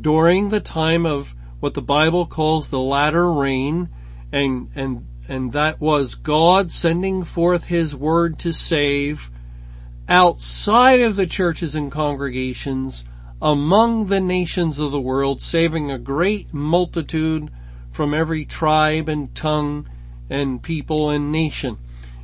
during 0.00 0.50
the 0.50 0.60
time 0.60 1.06
of 1.06 1.34
what 1.60 1.74
the 1.74 1.82
Bible 1.82 2.26
calls 2.26 2.68
the 2.68 2.78
latter 2.78 3.32
rain, 3.32 3.88
and, 4.30 4.68
and, 4.76 5.06
and 5.28 5.52
that 5.52 5.80
was 5.80 6.14
God 6.14 6.70
sending 6.70 7.24
forth 7.24 7.64
His 7.64 7.96
word 7.96 8.38
to 8.40 8.52
save 8.52 9.30
outside 10.08 11.00
of 11.00 11.16
the 11.16 11.26
churches 11.26 11.74
and 11.74 11.90
congregations 11.90 13.04
among 13.40 14.06
the 14.06 14.20
nations 14.20 14.78
of 14.78 14.90
the 14.92 15.00
world, 15.00 15.40
saving 15.40 15.90
a 15.90 15.98
great 15.98 16.52
multitude 16.52 17.50
from 17.90 18.12
every 18.12 18.44
tribe 18.44 19.08
and 19.08 19.34
tongue 19.34 19.88
and 20.28 20.62
people 20.62 21.10
and 21.10 21.32
nation. 21.32 21.78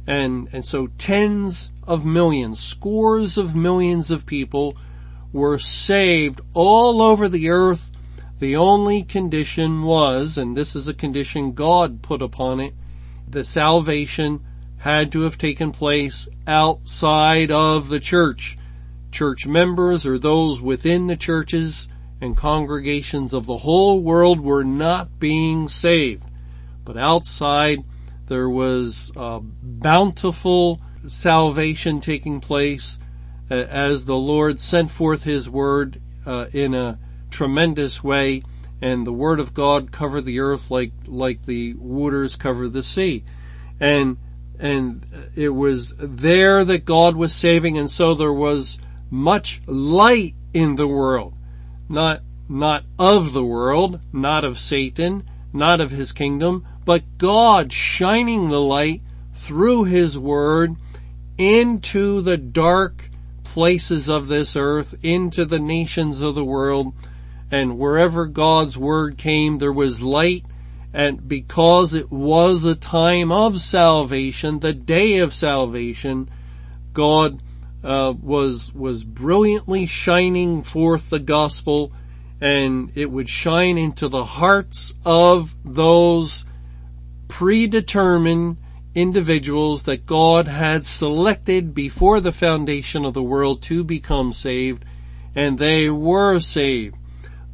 And, 0.06 0.49
and 0.52 0.64
so 0.64 0.88
tens 0.99 1.73
of 1.87 2.04
millions, 2.04 2.61
scores 2.61 3.38
of 3.38 3.54
millions 3.54 4.11
of 4.11 4.26
people 4.26 4.76
were 5.33 5.59
saved 5.59 6.40
all 6.52 7.00
over 7.00 7.28
the 7.28 7.49
earth. 7.49 7.90
The 8.38 8.56
only 8.56 9.02
condition 9.02 9.83
was, 9.83 10.37
and 10.37 10.56
this 10.56 10.76
is 10.76 10.87
a 10.87 10.94
condition 10.94 11.52
God 11.52 12.02
put 12.02 12.21
upon 12.21 12.61
it, 12.61 12.75
the 13.28 13.44
salvation 13.44 14.40
had 14.78 15.11
to 15.12 15.23
have 15.23 15.38
taken 15.38 15.73
place 15.73 16.28
outside 16.47 17.50
of 17.50 17.88
the 17.88 18.00
church. 18.00 18.59
Church 19.14 19.47
members 19.47 20.04
or 20.04 20.18
those 20.18 20.61
within 20.61 21.06
the 21.06 21.16
churches 21.16 21.88
and 22.21 22.37
congregations 22.37 23.33
of 23.33 23.47
the 23.47 23.59
whole 23.59 24.00
world 24.00 24.40
were 24.40 24.64
not 24.64 25.21
being 25.21 25.68
saved. 25.68 26.25
But 26.85 26.99
outside 26.99 27.85
there 28.26 28.50
was 28.50 29.12
bountiful 29.14 30.80
salvation 31.06 32.00
taking 32.00 32.40
place 32.40 32.99
as 33.49 34.04
the 34.04 34.16
Lord 34.16 34.59
sent 34.59 34.90
forth 34.90 35.23
His 35.23 35.49
word 35.49 36.00
uh, 36.26 36.47
in 36.52 36.75
a 36.75 36.99
tremendous 37.30 38.02
way, 38.02 38.42
and 38.83 39.06
the 39.06 39.12
word 39.12 39.38
of 39.38 39.54
God 39.54 39.92
covered 39.92 40.23
the 40.23 40.40
earth 40.40 40.73
like 40.73 40.92
like 41.06 41.47
the 41.47 41.75
waters 41.75 42.35
cover 42.35 42.66
the 42.68 42.83
sea, 42.83 43.23
and 43.78 44.16
and 44.59 45.06
it 45.37 45.50
was 45.50 45.94
there 45.99 46.64
that 46.64 46.85
God 46.85 47.14
was 47.14 47.33
saving, 47.33 47.78
and 47.78 47.90
so 47.90 48.14
there 48.14 48.33
was 48.33 48.78
much 49.14 49.62
light 49.66 50.35
in 50.52 50.75
the 50.75 50.88
world, 50.88 51.35
not 51.88 52.21
not 52.49 52.85
of 52.99 53.33
the 53.33 53.44
world, 53.44 54.00
not 54.12 54.44
of 54.44 54.59
Satan, 54.59 55.23
not 55.52 55.80
of 55.80 55.90
his 55.92 56.12
kingdom, 56.12 56.66
but 56.85 57.16
God 57.16 57.73
shining 57.73 58.49
the 58.49 58.61
light 58.61 59.02
through 59.33 59.85
His 59.85 60.18
Word 60.18 60.75
into 61.38 62.21
the 62.21 62.37
dark 62.37 63.09
places 63.44 64.09
of 64.09 64.26
this 64.26 64.56
earth, 64.56 64.94
into 65.02 65.44
the 65.44 65.61
nations 65.61 66.21
of 66.21 66.35
the 66.35 66.44
world, 66.44 66.92
and 67.50 67.78
wherever 67.78 68.26
God's 68.26 68.76
Word 68.76 69.16
came, 69.16 69.59
there 69.59 69.73
was 69.73 70.02
light, 70.02 70.44
and 70.92 71.26
because 71.26 71.94
it 71.94 72.11
was 72.11 72.64
a 72.64 72.75
time 72.75 73.30
of 73.30 73.61
salvation, 73.61 74.59
the 74.59 74.73
day 74.73 75.18
of 75.18 75.33
salvation, 75.33 76.28
God 76.92 77.40
uh, 77.85 78.14
was 78.21 78.75
was 78.75 79.05
brilliantly 79.05 79.87
shining 79.87 80.62
forth 80.62 81.11
the 81.11 81.19
gospel, 81.19 81.93
and 82.41 82.91
it 82.97 83.11
would 83.11 83.29
shine 83.29 83.76
into 83.76 84.09
the 84.09 84.25
hearts 84.25 84.95
of 85.05 85.55
those 85.64 86.45
predetermined 87.29 88.57
individuals 88.95 89.83
that 89.85 90.07
God 90.07 90.47
had 90.47 90.87
selected 90.87 91.75
before 91.75 92.21
the 92.21 92.33
foundation 92.33 93.05
of 93.05 93.12
the 93.12 93.23
world 93.23 93.61
to 93.62 93.85
become 93.85 94.33
saved, 94.33 94.85
and 95.35 95.59
they 95.59 95.91
were 95.91 96.41
saved. 96.41 96.97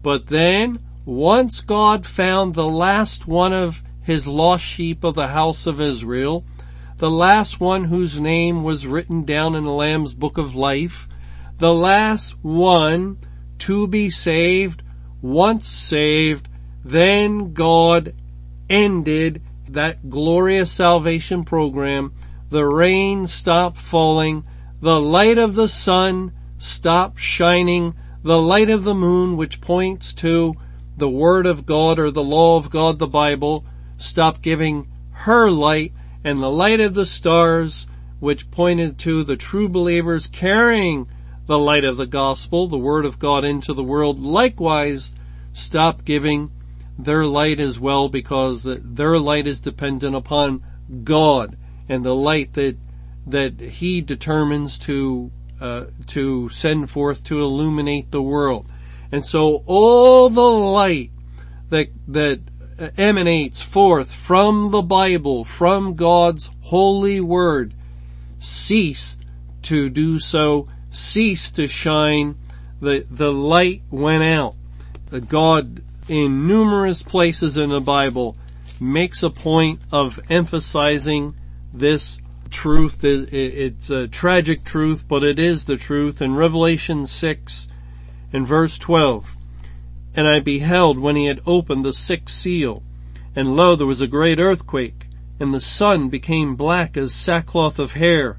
But 0.03 0.29
then, 0.29 0.79
once 1.05 1.61
God 1.61 2.07
found 2.07 2.55
the 2.55 2.69
last 2.69 3.27
one 3.27 3.53
of 3.53 3.83
his 4.03 4.27
lost 4.27 4.65
sheep 4.65 5.03
of 5.03 5.15
the 5.15 5.29
house 5.29 5.67
of 5.67 5.81
Israel, 5.81 6.45
the 7.01 7.11
last 7.11 7.59
one 7.59 7.85
whose 7.85 8.21
name 8.21 8.63
was 8.63 8.87
written 8.87 9.25
down 9.25 9.55
in 9.55 9.65
the 9.65 9.73
Lamb's 9.73 10.13
book 10.13 10.37
of 10.37 10.55
life, 10.55 11.09
the 11.57 11.73
last 11.73 12.37
one 12.43 13.17
to 13.59 13.89
be 13.89 14.11
saved, 14.11 14.83
once 15.23 15.67
saved, 15.67 16.47
then 16.85 17.55
God 17.55 18.15
ended 18.69 19.41
that 19.67 20.11
glorious 20.11 20.71
salvation 20.73 21.43
program. 21.43 22.13
The 22.51 22.67
rain 22.67 23.27
stopped 23.27 23.79
falling. 23.79 24.45
The 24.83 25.01
light 25.01 25.39
of 25.39 25.55
the 25.55 25.69
sun 25.69 26.33
stopped 26.59 27.19
shining. 27.19 27.95
The 28.23 28.43
light 28.43 28.69
of 28.69 28.85
the 28.85 28.95
moon, 28.95 29.39
which 29.39 29.63
points 29.63 30.13
to 30.17 30.55
the 30.99 31.09
Word 31.09 31.47
of 31.47 31.65
God 31.65 31.99
or 31.99 32.11
the 32.11 32.23
law 32.23 32.59
of 32.59 32.69
God, 32.69 32.99
the 32.99 33.07
Bible, 33.07 33.65
stopped 33.97 34.43
giving 34.43 34.87
her 35.13 35.51
light 35.51 35.95
and 36.25 36.39
the 36.39 36.51
light 36.51 36.81
of 36.81 36.95
the 36.95 37.07
stars, 37.07 37.87
which 38.19 38.51
pointed 38.51 38.99
to 38.99 39.25
the 39.25 39.37
true 39.37 39.69
believers 39.69 40.27
carrying 40.27 41.09
the 41.47 41.59
light 41.59 41.85
of 41.85 41.97
the 41.97 42.07
gospel, 42.07 42.67
the 42.67 42.79
word 42.79 43.05
of 43.05 43.19
God 43.19 43.45
into 43.45 43.73
the 43.73 43.85
world, 43.85 44.21
likewise 44.21 45.15
stop 45.53 46.05
giving 46.05 46.51
their 46.99 47.25
light 47.25 47.59
as 47.59 47.81
well 47.81 48.09
because 48.09 48.65
their 48.65 49.19
light 49.19 49.47
is 49.47 49.61
dependent 49.61 50.15
upon 50.15 50.63
God 51.03 51.57
and 51.89 52.05
the 52.05 52.15
light 52.15 52.53
that 52.55 52.77
that 53.27 53.61
He 53.61 54.01
determines 54.01 54.79
to 54.81 55.31
uh, 55.61 55.87
to 56.07 56.49
send 56.49 56.91
forth 56.91 57.25
to 57.25 57.41
illuminate 57.41 58.11
the 58.11 58.23
world. 58.23 58.67
And 59.13 59.25
so 59.25 59.63
all 59.67 60.29
the 60.29 60.41
light 60.41 61.11
that 61.71 61.89
that 62.09 62.41
emanates 62.99 63.61
forth 63.61 64.13
from 64.13 64.71
the 64.71 64.83
Bible, 64.83 65.45
from 65.45 65.95
God's 65.95 66.51
holy 66.63 67.21
word, 67.21 67.75
ceased 68.39 69.25
to 69.63 69.91
do 69.91 70.19
so, 70.19 70.69
ceased 70.91 71.57
to 71.57 71.69
shine. 71.69 72.37
The, 72.81 73.07
the 73.11 73.33
light 73.33 73.83
went 73.91 74.23
out. 74.23 74.55
God, 75.29 75.83
in 76.09 76.47
numerous 76.47 77.03
places 77.03 77.57
in 77.57 77.71
the 77.71 77.81
Bible, 77.81 78.37
makes 78.81 79.23
a 79.23 79.31
point 79.31 79.81
of 79.93 80.19
emphasizing 80.31 81.35
this 81.75 82.21
truth. 82.51 83.05
It's 83.05 83.91
a 83.91 84.09
tragic 84.09 84.65
truth, 84.65 85.07
but 85.07 85.23
it 85.23 85.39
is 85.39 85.67
the 85.67 85.77
truth. 85.77 86.23
In 86.23 86.35
Revelation 86.35 87.07
6 87.07 87.69
in 88.33 88.47
verse 88.47 88.79
12, 88.79 89.37
and 90.17 90.27
I 90.27 90.41
beheld 90.41 90.99
when 90.99 91.15
he 91.15 91.27
had 91.27 91.41
opened 91.47 91.85
the 91.85 91.93
sixth 91.93 92.35
seal, 92.35 92.83
and 93.37 93.55
lo, 93.55 93.77
there 93.77 93.87
was 93.87 94.01
a 94.01 94.09
great 94.09 94.41
earthquake, 94.41 95.07
and 95.39 95.55
the 95.55 95.61
sun 95.61 96.09
became 96.09 96.57
black 96.57 96.97
as 96.97 97.15
sackcloth 97.15 97.79
of 97.79 97.93
hair, 97.93 98.39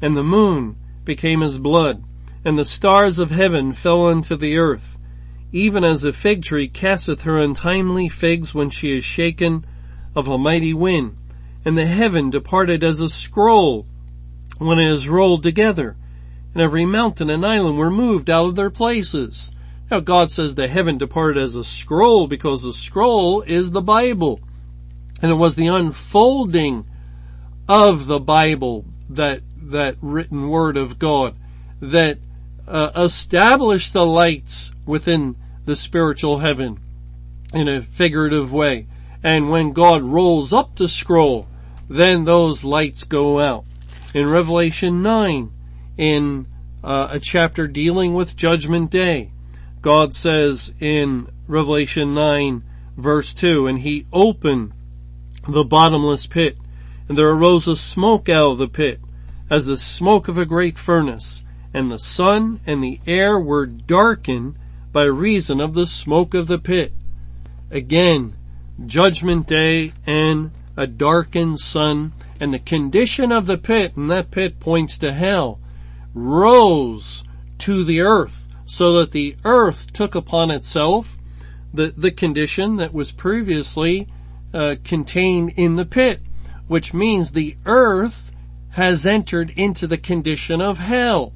and 0.00 0.16
the 0.16 0.24
moon 0.24 0.76
became 1.04 1.42
as 1.42 1.58
blood, 1.58 2.02
and 2.44 2.58
the 2.58 2.64
stars 2.64 3.18
of 3.18 3.30
heaven 3.30 3.74
fell 3.74 4.06
unto 4.06 4.34
the 4.34 4.56
earth, 4.56 4.98
even 5.52 5.84
as 5.84 6.04
a 6.04 6.12
fig 6.12 6.42
tree 6.42 6.68
casteth 6.68 7.22
her 7.22 7.36
untimely 7.36 8.08
figs 8.08 8.54
when 8.54 8.70
she 8.70 8.96
is 8.96 9.04
shaken 9.04 9.64
of 10.14 10.26
a 10.26 10.38
mighty 10.38 10.72
wind, 10.72 11.16
and 11.66 11.76
the 11.76 11.86
heaven 11.86 12.30
departed 12.30 12.82
as 12.82 12.98
a 12.98 13.10
scroll 13.10 13.86
when 14.56 14.78
it 14.78 14.88
is 14.88 15.08
rolled 15.08 15.42
together, 15.42 15.96
and 16.54 16.62
every 16.62 16.86
mountain 16.86 17.28
and 17.28 17.44
island 17.44 17.76
were 17.76 17.90
moved 17.90 18.30
out 18.30 18.46
of 18.46 18.56
their 18.56 18.70
places 18.70 19.52
now 19.90 20.00
God 20.00 20.30
says 20.30 20.54
the 20.54 20.68
heaven 20.68 20.98
departed 20.98 21.42
as 21.42 21.56
a 21.56 21.64
scroll 21.64 22.26
because 22.26 22.62
the 22.62 22.72
scroll 22.72 23.42
is 23.42 23.70
the 23.70 23.82
Bible. 23.82 24.40
And 25.20 25.30
it 25.30 25.34
was 25.34 25.56
the 25.56 25.66
unfolding 25.66 26.86
of 27.68 28.06
the 28.06 28.20
Bible, 28.20 28.84
that, 29.10 29.42
that 29.56 29.96
written 30.00 30.48
word 30.48 30.76
of 30.76 30.98
God, 30.98 31.36
that 31.80 32.18
uh, 32.66 32.90
established 32.96 33.92
the 33.92 34.06
lights 34.06 34.72
within 34.86 35.36
the 35.64 35.76
spiritual 35.76 36.38
heaven 36.38 36.78
in 37.52 37.68
a 37.68 37.82
figurative 37.82 38.52
way. 38.52 38.86
And 39.22 39.50
when 39.50 39.72
God 39.72 40.02
rolls 40.02 40.52
up 40.52 40.76
the 40.76 40.88
scroll, 40.88 41.46
then 41.88 42.24
those 42.24 42.64
lights 42.64 43.04
go 43.04 43.40
out. 43.40 43.64
In 44.14 44.28
Revelation 44.28 45.02
9, 45.02 45.52
in 45.98 46.46
uh, 46.82 47.08
a 47.10 47.20
chapter 47.20 47.68
dealing 47.68 48.14
with 48.14 48.36
Judgment 48.36 48.90
Day, 48.90 49.32
God 49.82 50.12
says 50.12 50.74
in 50.78 51.28
Revelation 51.46 52.12
9 52.14 52.62
verse 52.98 53.32
2, 53.32 53.66
and 53.66 53.78
he 53.80 54.06
opened 54.12 54.72
the 55.48 55.64
bottomless 55.64 56.26
pit, 56.26 56.58
and 57.08 57.16
there 57.16 57.30
arose 57.30 57.66
a 57.66 57.76
smoke 57.76 58.28
out 58.28 58.52
of 58.52 58.58
the 58.58 58.68
pit, 58.68 59.00
as 59.48 59.64
the 59.64 59.78
smoke 59.78 60.28
of 60.28 60.36
a 60.36 60.44
great 60.44 60.78
furnace, 60.78 61.42
and 61.72 61.90
the 61.90 61.98
sun 61.98 62.60
and 62.66 62.84
the 62.84 63.00
air 63.06 63.40
were 63.40 63.66
darkened 63.66 64.56
by 64.92 65.04
reason 65.04 65.60
of 65.60 65.74
the 65.74 65.86
smoke 65.86 66.34
of 66.34 66.46
the 66.46 66.58
pit. 66.58 66.92
Again, 67.70 68.36
judgment 68.84 69.46
day 69.46 69.92
and 70.06 70.50
a 70.76 70.86
darkened 70.86 71.58
sun, 71.58 72.12
and 72.38 72.52
the 72.52 72.58
condition 72.58 73.32
of 73.32 73.46
the 73.46 73.58
pit, 73.58 73.96
and 73.96 74.10
that 74.10 74.30
pit 74.30 74.60
points 74.60 74.98
to 74.98 75.12
hell, 75.12 75.58
rose 76.12 77.24
to 77.58 77.82
the 77.82 78.00
earth 78.00 78.49
so 78.70 79.00
that 79.00 79.10
the 79.10 79.34
earth 79.44 79.92
took 79.92 80.14
upon 80.14 80.48
itself 80.48 81.18
the, 81.74 81.88
the 81.88 82.12
condition 82.12 82.76
that 82.76 82.94
was 82.94 83.10
previously 83.10 84.06
uh, 84.54 84.76
contained 84.84 85.52
in 85.56 85.74
the 85.74 85.84
pit, 85.84 86.20
which 86.68 86.94
means 86.94 87.32
the 87.32 87.56
earth 87.66 88.30
has 88.70 89.04
entered 89.04 89.50
into 89.56 89.88
the 89.88 89.98
condition 89.98 90.60
of 90.60 90.78
hell. 90.78 91.32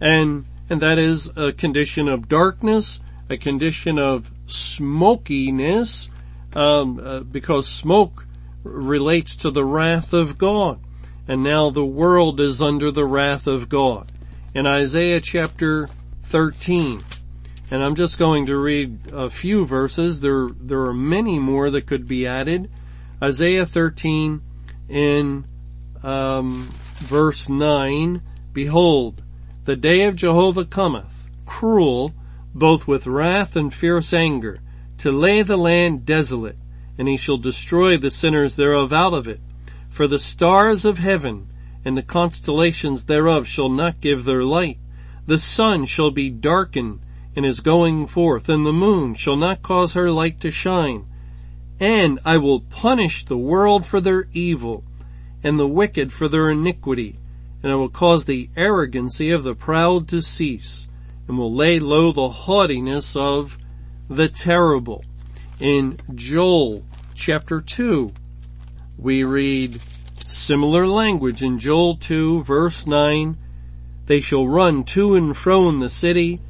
And, 0.00 0.44
and 0.70 0.80
that 0.80 0.96
is 0.96 1.36
a 1.36 1.52
condition 1.52 2.06
of 2.06 2.28
darkness, 2.28 3.00
a 3.28 3.36
condition 3.36 3.98
of 3.98 4.30
smokiness, 4.46 6.08
um, 6.54 7.00
uh, 7.02 7.20
because 7.20 7.68
smoke 7.68 8.28
relates 8.62 9.34
to 9.38 9.50
the 9.50 9.64
wrath 9.64 10.12
of 10.12 10.38
God. 10.38 10.78
And 11.26 11.42
now 11.42 11.68
the 11.70 11.84
world 11.84 12.38
is 12.38 12.62
under 12.62 12.92
the 12.92 13.04
wrath 13.04 13.48
of 13.48 13.68
God. 13.68 14.12
In 14.54 14.66
Isaiah 14.66 15.20
chapter 15.20 15.90
13. 16.26 17.02
And 17.70 17.84
I'm 17.84 17.94
just 17.94 18.18
going 18.18 18.46
to 18.46 18.56
read 18.56 18.98
a 19.12 19.30
few 19.30 19.64
verses. 19.64 20.20
There, 20.20 20.48
there 20.60 20.82
are 20.82 20.94
many 20.94 21.38
more 21.38 21.70
that 21.70 21.86
could 21.86 22.08
be 22.08 22.26
added. 22.26 22.68
Isaiah 23.22 23.64
13 23.64 24.40
in 24.88 25.46
um, 26.02 26.68
verse 26.98 27.48
9, 27.48 28.22
Behold, 28.52 29.22
the 29.64 29.76
day 29.76 30.02
of 30.02 30.16
Jehovah 30.16 30.64
cometh, 30.64 31.30
cruel, 31.44 32.12
both 32.54 32.88
with 32.88 33.06
wrath 33.06 33.54
and 33.54 33.72
fierce 33.72 34.12
anger, 34.12 34.60
to 34.98 35.12
lay 35.12 35.42
the 35.42 35.56
land 35.56 36.04
desolate, 36.04 36.56
and 36.98 37.06
he 37.06 37.16
shall 37.16 37.36
destroy 37.36 37.96
the 37.96 38.10
sinners 38.10 38.56
thereof 38.56 38.92
out 38.92 39.14
of 39.14 39.28
it. 39.28 39.40
For 39.88 40.06
the 40.06 40.18
stars 40.18 40.84
of 40.84 40.98
heaven 40.98 41.48
and 41.84 41.96
the 41.96 42.02
constellations 42.02 43.04
thereof 43.04 43.46
shall 43.46 43.68
not 43.68 44.00
give 44.00 44.24
their 44.24 44.42
light 44.42 44.78
the 45.26 45.38
sun 45.38 45.84
shall 45.84 46.10
be 46.10 46.30
darkened 46.30 47.00
in 47.34 47.44
his 47.44 47.60
going 47.60 48.06
forth, 48.06 48.48
and 48.48 48.64
the 48.64 48.72
moon 48.72 49.14
shall 49.14 49.36
not 49.36 49.62
cause 49.62 49.92
her 49.92 50.10
light 50.10 50.40
to 50.40 50.50
shine. 50.50 51.04
And 51.78 52.18
I 52.24 52.38
will 52.38 52.60
punish 52.60 53.24
the 53.24 53.36
world 53.36 53.84
for 53.84 54.00
their 54.00 54.28
evil, 54.32 54.84
and 55.42 55.58
the 55.58 55.68
wicked 55.68 56.12
for 56.12 56.28
their 56.28 56.50
iniquity, 56.50 57.18
and 57.62 57.70
I 57.70 57.74
will 57.74 57.90
cause 57.90 58.24
the 58.24 58.48
arrogancy 58.56 59.30
of 59.30 59.42
the 59.42 59.54
proud 59.54 60.08
to 60.08 60.22
cease, 60.22 60.88
and 61.28 61.36
will 61.36 61.52
lay 61.52 61.78
low 61.78 62.12
the 62.12 62.28
haughtiness 62.28 63.14
of 63.14 63.58
the 64.08 64.28
terrible. 64.28 65.04
In 65.60 65.98
Joel 66.14 66.84
chapter 67.14 67.60
2, 67.60 68.12
we 68.98 69.24
read 69.24 69.80
similar 70.24 70.86
language 70.86 71.42
in 71.42 71.58
Joel 71.58 71.96
2 71.96 72.42
verse 72.42 72.86
9, 72.86 73.36
they 74.06 74.20
shall 74.20 74.46
run 74.46 74.84
to 74.84 75.14
and 75.14 75.36
fro 75.36 75.68
in 75.68 75.80
the 75.80 75.90
city. 75.90 76.40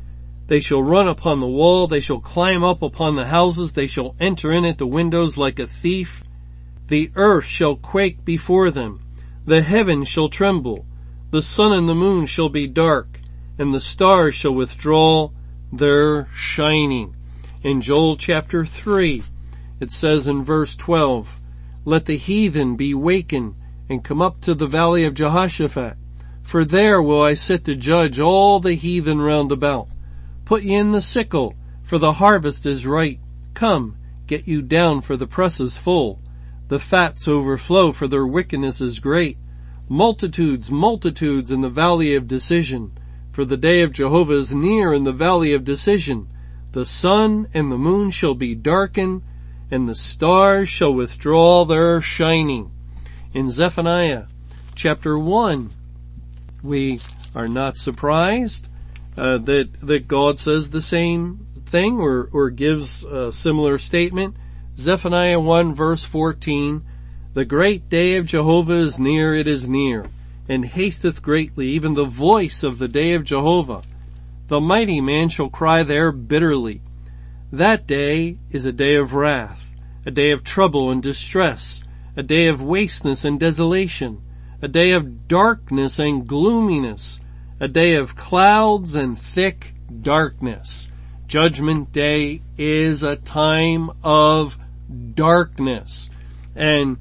They 0.47 0.61
shall 0.61 0.83
run 0.83 1.09
upon 1.09 1.41
the 1.41 1.47
wall. 1.47 1.87
They 1.87 2.01
shall 2.01 2.21
climb 2.21 2.63
up 2.63 2.83
upon 2.83 3.17
the 3.17 3.27
houses. 3.27 3.73
They 3.73 3.87
shall 3.87 4.15
enter 4.21 4.53
in 4.53 4.65
at 4.65 4.79
the 4.79 4.87
windows 4.87 5.37
like 5.37 5.59
a 5.59 5.67
thief. 5.67 6.23
The 6.89 7.11
earth 7.17 7.47
shall 7.47 7.75
quake 7.75 8.25
before 8.25 8.71
them. 8.71 9.01
The 9.45 9.63
heavens 9.63 10.09
shall 10.09 10.29
tremble. 10.29 10.85
the 11.31 11.43
sun 11.43 11.73
and 11.73 11.89
the 11.89 11.95
moon 11.95 12.27
shall 12.27 12.49
be 12.49 12.67
dark, 12.69 13.21
and 13.59 13.75
the 13.75 13.81
stars 13.81 14.35
shall 14.35 14.55
withdraw 14.55 15.31
their 15.73 16.29
shining. 16.33 17.15
In 17.63 17.81
Joel 17.81 18.17
chapter 18.17 18.65
3, 18.65 19.23
it 19.81 19.91
says 19.91 20.29
in 20.29 20.45
verse 20.45 20.77
12, 20.77 21.41
Let 21.85 22.05
the 22.05 22.17
heathen 22.17 22.77
be 22.77 22.95
wakened 22.95 23.55
and 23.89 24.05
come 24.05 24.23
up 24.23 24.41
to 24.43 24.55
the 24.55 24.67
valley 24.67 25.05
of 25.05 25.15
Jehoshaphat, 25.15 25.97
for 26.47 26.65
there 26.65 27.03
will 27.03 27.21
I 27.21 27.35
sit 27.35 27.65
to 27.65 27.75
judge 27.75 28.21
all 28.21 28.61
the 28.61 28.75
heathen 28.75 29.21
round 29.21 29.51
about. 29.51 29.89
Put 30.45 30.63
ye 30.63 30.77
in 30.77 30.93
the 30.93 31.03
sickle, 31.03 31.55
for 31.83 31.99
the 31.99 32.15
harvest 32.15 32.65
is 32.65 32.87
ripe. 32.87 33.19
Come, 33.53 33.97
get 34.29 34.47
you 34.47 34.63
down, 34.63 35.01
for 35.01 35.17
the 35.17 35.27
press 35.27 35.59
is 35.59 35.77
full. 35.77 36.21
The 36.69 36.79
fats 36.79 37.27
overflow, 37.27 37.91
for 37.91 38.07
their 38.07 38.25
wickedness 38.25 38.81
is 38.81 39.01
great. 39.01 39.39
Multitudes, 39.89 40.71
multitudes 40.71 41.51
in 41.51 41.63
the 41.63 41.69
valley 41.69 42.15
of 42.15 42.29
decision, 42.29 42.93
for 43.33 43.45
the 43.45 43.57
day 43.57 43.83
of 43.83 43.93
Jehovah 43.93 44.35
is 44.35 44.55
near 44.55 44.95
in 44.95 45.03
the 45.03 45.13
valley 45.13 45.53
of 45.53 45.65
decision. 45.65 46.29
The 46.71 46.87
sun 46.87 47.49
and 47.55 47.73
the 47.73 47.79
moon 47.79 48.13
shall 48.13 48.35
be 48.37 48.55
darkened, 48.55 49.23
and 49.69 49.89
the 49.89 49.97
stars 49.97 50.69
shall 50.69 50.95
withdraw 50.95 51.65
their 51.65 52.01
shining. 52.01 52.71
In 53.35 53.51
Zephaniah 53.51 54.27
chapter 54.77 55.19
1, 55.19 55.71
we 56.63 57.01
are 57.35 57.49
not 57.49 57.77
surprised 57.77 58.69
uh, 59.17 59.39
that 59.39 59.81
that 59.81 60.09
God 60.09 60.39
says 60.39 60.71
the 60.71 60.83
same 60.83 61.47
thing 61.55 61.99
or 61.99 62.29
or 62.33 62.51
gives 62.51 63.05
a 63.05 63.33
similar 63.33 63.79
statement. 63.79 64.37
Zephaniah 64.77 65.41
1 65.41 65.75
verse 65.75 66.05
14, 66.05 66.85
the 67.33 67.45
great 67.47 67.89
day 67.89 68.17
of 68.17 68.27
Jehovah 68.27 68.75
is 68.75 68.99
near, 68.99 69.35
it 69.35 69.47
is 69.47 69.69
near, 69.69 70.11
and 70.49 70.67
hasteth 70.67 71.23
greatly, 71.23 71.69
even 71.69 71.95
the 71.95 72.05
voice 72.05 72.63
of 72.63 72.79
the 72.79 72.89
day 72.89 73.15
of 73.15 73.25
Jehovah. 73.25 73.83
The 74.49 74.61
mighty 74.61 75.01
man 75.01 75.29
shall 75.29 75.49
cry 75.49 75.83
there 75.83 76.13
bitterly. 76.13 76.83
That 77.51 77.87
day 77.87 78.39
is 78.51 78.67
a 78.67 78.73
day 78.73 78.97
of 78.97 79.15
wrath, 79.15 79.77
a 80.05 80.11
day 80.11 80.31
of 80.31 80.45
trouble 80.45 80.91
and 80.91 81.03
distress, 81.03 81.83
a 82.17 82.23
day 82.23 82.49
of 82.49 82.63
wasteness 82.63 83.25
and 83.25 83.41
desolation, 83.41 84.21
a 84.63 84.69
day 84.69 84.93
of 84.93 85.29
darkness 85.29 85.99
and 85.99 86.27
gloominess, 86.27 87.21
a 87.61 87.69
day 87.69 87.95
of 87.95 88.17
clouds 88.17 88.95
and 88.95 89.19
thick 89.19 89.75
darkness. 90.03 90.91
Judgment 91.27 91.93
day 91.93 92.43
is 92.57 93.03
a 93.03 93.17
time 93.17 93.91
of 94.03 94.59
darkness. 95.15 96.11
And, 96.55 96.99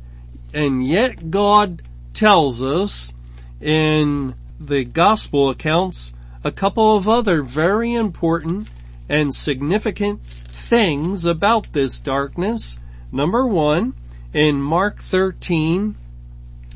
and 0.53 0.85
yet 0.85 1.31
God 1.31 1.81
tells 2.13 2.61
us 2.61 3.13
in 3.61 4.35
the 4.59 4.83
gospel 4.83 5.49
accounts 5.49 6.13
a 6.43 6.51
couple 6.51 6.95
of 6.95 7.07
other 7.07 7.41
very 7.41 7.93
important 7.93 8.69
and 9.07 9.33
significant 9.33 10.23
things 10.23 11.25
about 11.25 11.73
this 11.73 11.99
darkness. 11.99 12.79
Number 13.11 13.45
one, 13.45 13.93
in 14.33 14.61
Mark 14.61 14.99
13, 14.99 15.95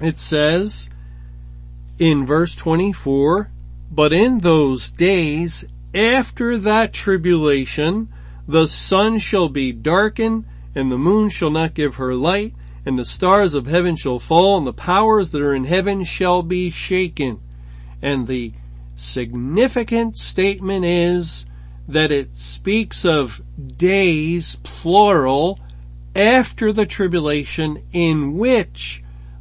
it 0.01 0.17
says 0.17 0.89
in 1.97 2.25
verse 2.25 2.55
24, 2.55 3.51
but 3.91 4.13
in 4.13 4.39
those 4.39 4.91
days 4.91 5.65
after 5.93 6.57
that 6.57 6.93
tribulation, 6.93 8.09
the 8.47 8.67
sun 8.67 9.19
shall 9.19 9.49
be 9.49 9.71
darkened 9.71 10.45
and 10.75 10.91
the 10.91 10.97
moon 10.97 11.29
shall 11.29 11.49
not 11.49 11.73
give 11.73 11.95
her 11.95 12.15
light 12.15 12.53
and 12.85 12.97
the 12.97 13.05
stars 13.05 13.53
of 13.53 13.67
heaven 13.67 13.95
shall 13.95 14.19
fall 14.19 14.57
and 14.57 14.65
the 14.65 14.73
powers 14.73 15.31
that 15.31 15.41
are 15.41 15.53
in 15.53 15.65
heaven 15.65 16.03
shall 16.03 16.41
be 16.41 16.69
shaken. 16.69 17.39
And 18.01 18.27
the 18.27 18.53
significant 18.95 20.17
statement 20.17 20.85
is 20.85 21.45
that 21.87 22.11
it 22.11 22.37
speaks 22.37 23.05
of 23.05 23.41
days, 23.77 24.57
plural, 24.63 25.59
after 26.15 26.71
the 26.71 26.85
tribulation 26.85 27.83
in 27.91 28.37
which 28.37 28.98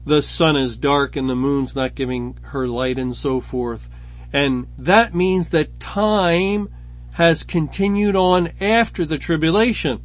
the 0.08 0.22
sun 0.22 0.56
is 0.56 0.78
dark 0.78 1.16
and 1.16 1.28
the 1.28 1.36
moon's 1.36 1.76
not 1.76 1.94
giving 1.94 2.38
her 2.44 2.66
light 2.66 2.98
and 2.98 3.14
so 3.14 3.42
forth. 3.42 3.90
And 4.32 4.66
that 4.78 5.14
means 5.14 5.50
that 5.50 5.78
time 5.78 6.70
has 7.12 7.42
continued 7.42 8.16
on 8.16 8.50
after 8.58 9.04
the 9.04 9.18
tribulation. 9.18 10.02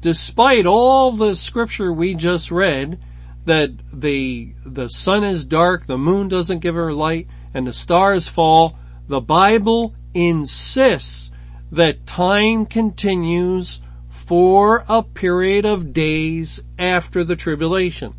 Despite 0.00 0.64
all 0.64 1.10
the 1.10 1.34
scripture 1.34 1.92
we 1.92 2.14
just 2.14 2.52
read, 2.52 3.00
that 3.46 3.70
the, 3.92 4.52
the 4.64 4.88
sun 4.88 5.24
is 5.24 5.44
dark, 5.44 5.86
the 5.86 5.98
moon 5.98 6.28
doesn't 6.28 6.60
give 6.60 6.76
her 6.76 6.92
light, 6.92 7.26
and 7.52 7.66
the 7.66 7.72
stars 7.72 8.28
fall, 8.28 8.78
the 9.08 9.20
Bible 9.20 9.94
insists 10.14 11.32
that 11.72 12.06
time 12.06 12.64
continues 12.64 13.80
for 14.08 14.84
a 14.88 15.02
period 15.02 15.66
of 15.66 15.92
days 15.92 16.62
after 16.78 17.24
the 17.24 17.36
tribulation. 17.36 18.14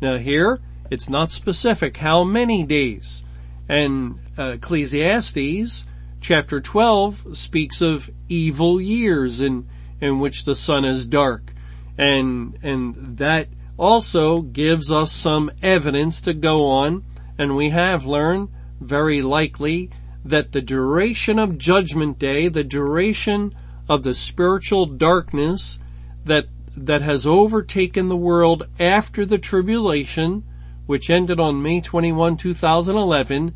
Now 0.00 0.16
here, 0.16 0.60
it's 0.90 1.08
not 1.08 1.30
specific 1.30 1.96
how 1.96 2.24
many 2.24 2.64
days. 2.64 3.24
And 3.68 4.18
uh, 4.38 4.54
Ecclesiastes 4.56 5.84
chapter 6.20 6.60
12 6.60 7.36
speaks 7.36 7.80
of 7.80 8.10
evil 8.28 8.80
years 8.80 9.40
in, 9.40 9.68
in 10.00 10.20
which 10.20 10.44
the 10.44 10.54
sun 10.54 10.84
is 10.84 11.06
dark. 11.06 11.52
And, 11.96 12.56
and 12.62 12.94
that 13.18 13.48
also 13.76 14.42
gives 14.42 14.90
us 14.90 15.12
some 15.12 15.50
evidence 15.62 16.20
to 16.22 16.34
go 16.34 16.66
on. 16.66 17.04
And 17.36 17.56
we 17.56 17.70
have 17.70 18.06
learned 18.06 18.48
very 18.80 19.22
likely 19.22 19.90
that 20.24 20.52
the 20.52 20.62
duration 20.62 21.38
of 21.38 21.58
judgment 21.58 22.18
day, 22.18 22.48
the 22.48 22.64
duration 22.64 23.54
of 23.88 24.02
the 24.02 24.14
spiritual 24.14 24.86
darkness 24.86 25.78
that 26.24 26.46
that 26.86 27.02
has 27.02 27.26
overtaken 27.26 28.08
the 28.08 28.16
world 28.16 28.66
after 28.78 29.24
the 29.24 29.38
tribulation, 29.38 30.44
which 30.86 31.10
ended 31.10 31.38
on 31.40 31.62
May 31.62 31.80
21, 31.80 32.36
2011, 32.36 33.54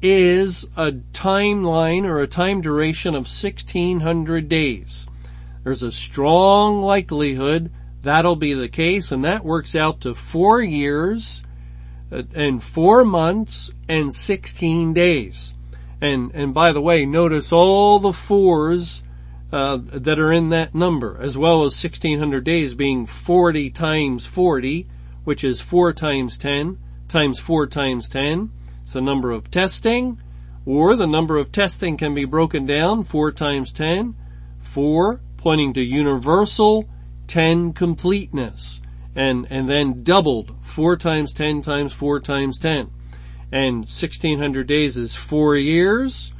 is 0.00 0.64
a 0.76 0.92
timeline 1.12 2.04
or 2.04 2.20
a 2.20 2.26
time 2.26 2.60
duration 2.60 3.14
of 3.14 3.28
1600 3.28 4.48
days. 4.48 5.06
There's 5.62 5.82
a 5.82 5.92
strong 5.92 6.80
likelihood 6.80 7.70
that'll 8.02 8.36
be 8.36 8.52
the 8.52 8.68
case 8.68 9.12
and 9.12 9.24
that 9.24 9.44
works 9.44 9.76
out 9.76 10.00
to 10.00 10.14
four 10.14 10.60
years 10.60 11.44
uh, 12.10 12.24
and 12.34 12.62
four 12.62 13.04
months 13.04 13.72
and 13.88 14.12
16 14.12 14.92
days. 14.92 15.54
And, 16.00 16.32
and 16.34 16.52
by 16.52 16.72
the 16.72 16.80
way, 16.80 17.06
notice 17.06 17.52
all 17.52 18.00
the 18.00 18.12
fours 18.12 19.04
uh, 19.52 19.78
that 19.82 20.18
are 20.18 20.32
in 20.32 20.48
that 20.48 20.74
number, 20.74 21.16
as 21.20 21.36
well 21.36 21.64
as 21.64 21.82
1600 21.82 22.42
days 22.42 22.74
being 22.74 23.06
40 23.06 23.70
times 23.70 24.24
40, 24.24 24.88
which 25.24 25.44
is 25.44 25.60
4 25.60 25.92
times 25.92 26.38
10 26.38 26.78
times 27.12 27.38
4 27.38 27.66
times 27.66 28.08
10. 28.08 28.50
It's 28.82 28.94
the 28.94 29.02
number 29.02 29.30
of 29.30 29.50
testing, 29.50 30.18
or 30.64 30.96
the 30.96 31.06
number 31.06 31.36
of 31.36 31.52
testing 31.52 31.98
can 31.98 32.14
be 32.14 32.24
broken 32.24 32.64
down 32.66 33.04
4 33.04 33.30
times 33.32 33.70
10, 33.72 34.16
4 34.58 35.20
pointing 35.36 35.74
to 35.74 35.82
universal, 35.82 36.88
10 37.26 37.74
completeness, 37.74 38.80
and, 39.14 39.46
and 39.50 39.68
then 39.68 40.02
doubled 40.02 40.54
4 40.62 40.96
times 40.96 41.34
10 41.34 41.60
times 41.60 41.92
4 41.92 42.20
times 42.20 42.58
10. 42.58 42.90
And 43.52 43.76
1600 43.80 44.66
days 44.66 44.96
is 44.96 45.14
4 45.14 45.56
years, 45.56 46.32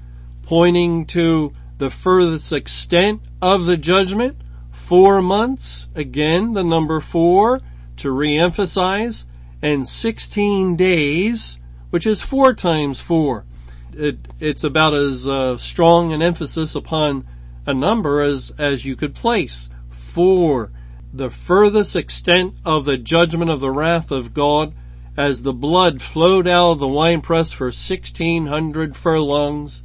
pointing 0.43 1.05
to 1.07 1.53
the 1.79 1.91
furthest 1.91 2.53
extent 2.53 3.23
of 3.41 3.65
the 3.65 3.77
judgment, 3.77 4.37
four 4.71 5.23
months, 5.23 5.89
again 5.95 6.53
the 6.53 6.65
number 6.65 7.01
four, 7.01 7.61
to 7.97 8.09
reemphasize, 8.09 9.27
and 9.61 9.87
16 9.87 10.77
days, 10.77 11.59
which 11.91 12.07
is 12.07 12.21
four 12.21 12.55
times 12.55 13.01
four. 13.01 13.45
It, 13.93 14.19
it's 14.41 14.65
about 14.65 14.95
as 14.95 15.29
uh, 15.29 15.59
strong 15.59 16.13
an 16.13 16.23
emphasis 16.23 16.75
upon 16.75 17.27
a 17.67 17.75
number 17.75 18.21
as, 18.21 18.51
as 18.59 18.85
you 18.85 18.97
could 18.97 19.15
place. 19.15 19.69
Four, 19.91 20.73
the 21.13 21.31
furthest 21.31 21.95
extent 21.95 22.55
of 22.65 22.85
the 22.85 22.97
judgment 22.97 23.51
of 23.51 23.61
the 23.61 23.71
wrath 23.71 24.11
of 24.11 24.35
God 24.35 24.75
as 25.17 25.43
the 25.43 25.53
blood 25.53 26.01
flowed 26.01 26.49
out 26.49 26.73
of 26.73 26.79
the 26.79 26.89
winepress 26.89 27.53
for 27.53 27.67
1600 27.67 28.97
furlongs 28.97 29.83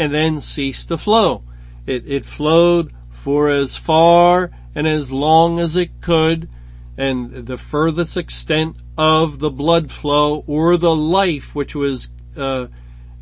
and 0.00 0.14
then 0.14 0.40
ceased 0.40 0.88
to 0.88 0.96
flow. 0.96 1.42
It, 1.84 2.10
it 2.10 2.24
flowed 2.24 2.90
for 3.10 3.50
as 3.50 3.76
far 3.76 4.50
and 4.74 4.86
as 4.86 5.12
long 5.12 5.60
as 5.60 5.76
it 5.76 6.00
could 6.00 6.48
and 6.96 7.46
the 7.46 7.58
furthest 7.58 8.16
extent 8.16 8.76
of 8.96 9.40
the 9.40 9.50
blood 9.50 9.90
flow 9.90 10.42
or 10.46 10.78
the 10.78 10.96
life 10.96 11.54
which 11.54 11.74
was 11.74 12.10
uh, 12.38 12.68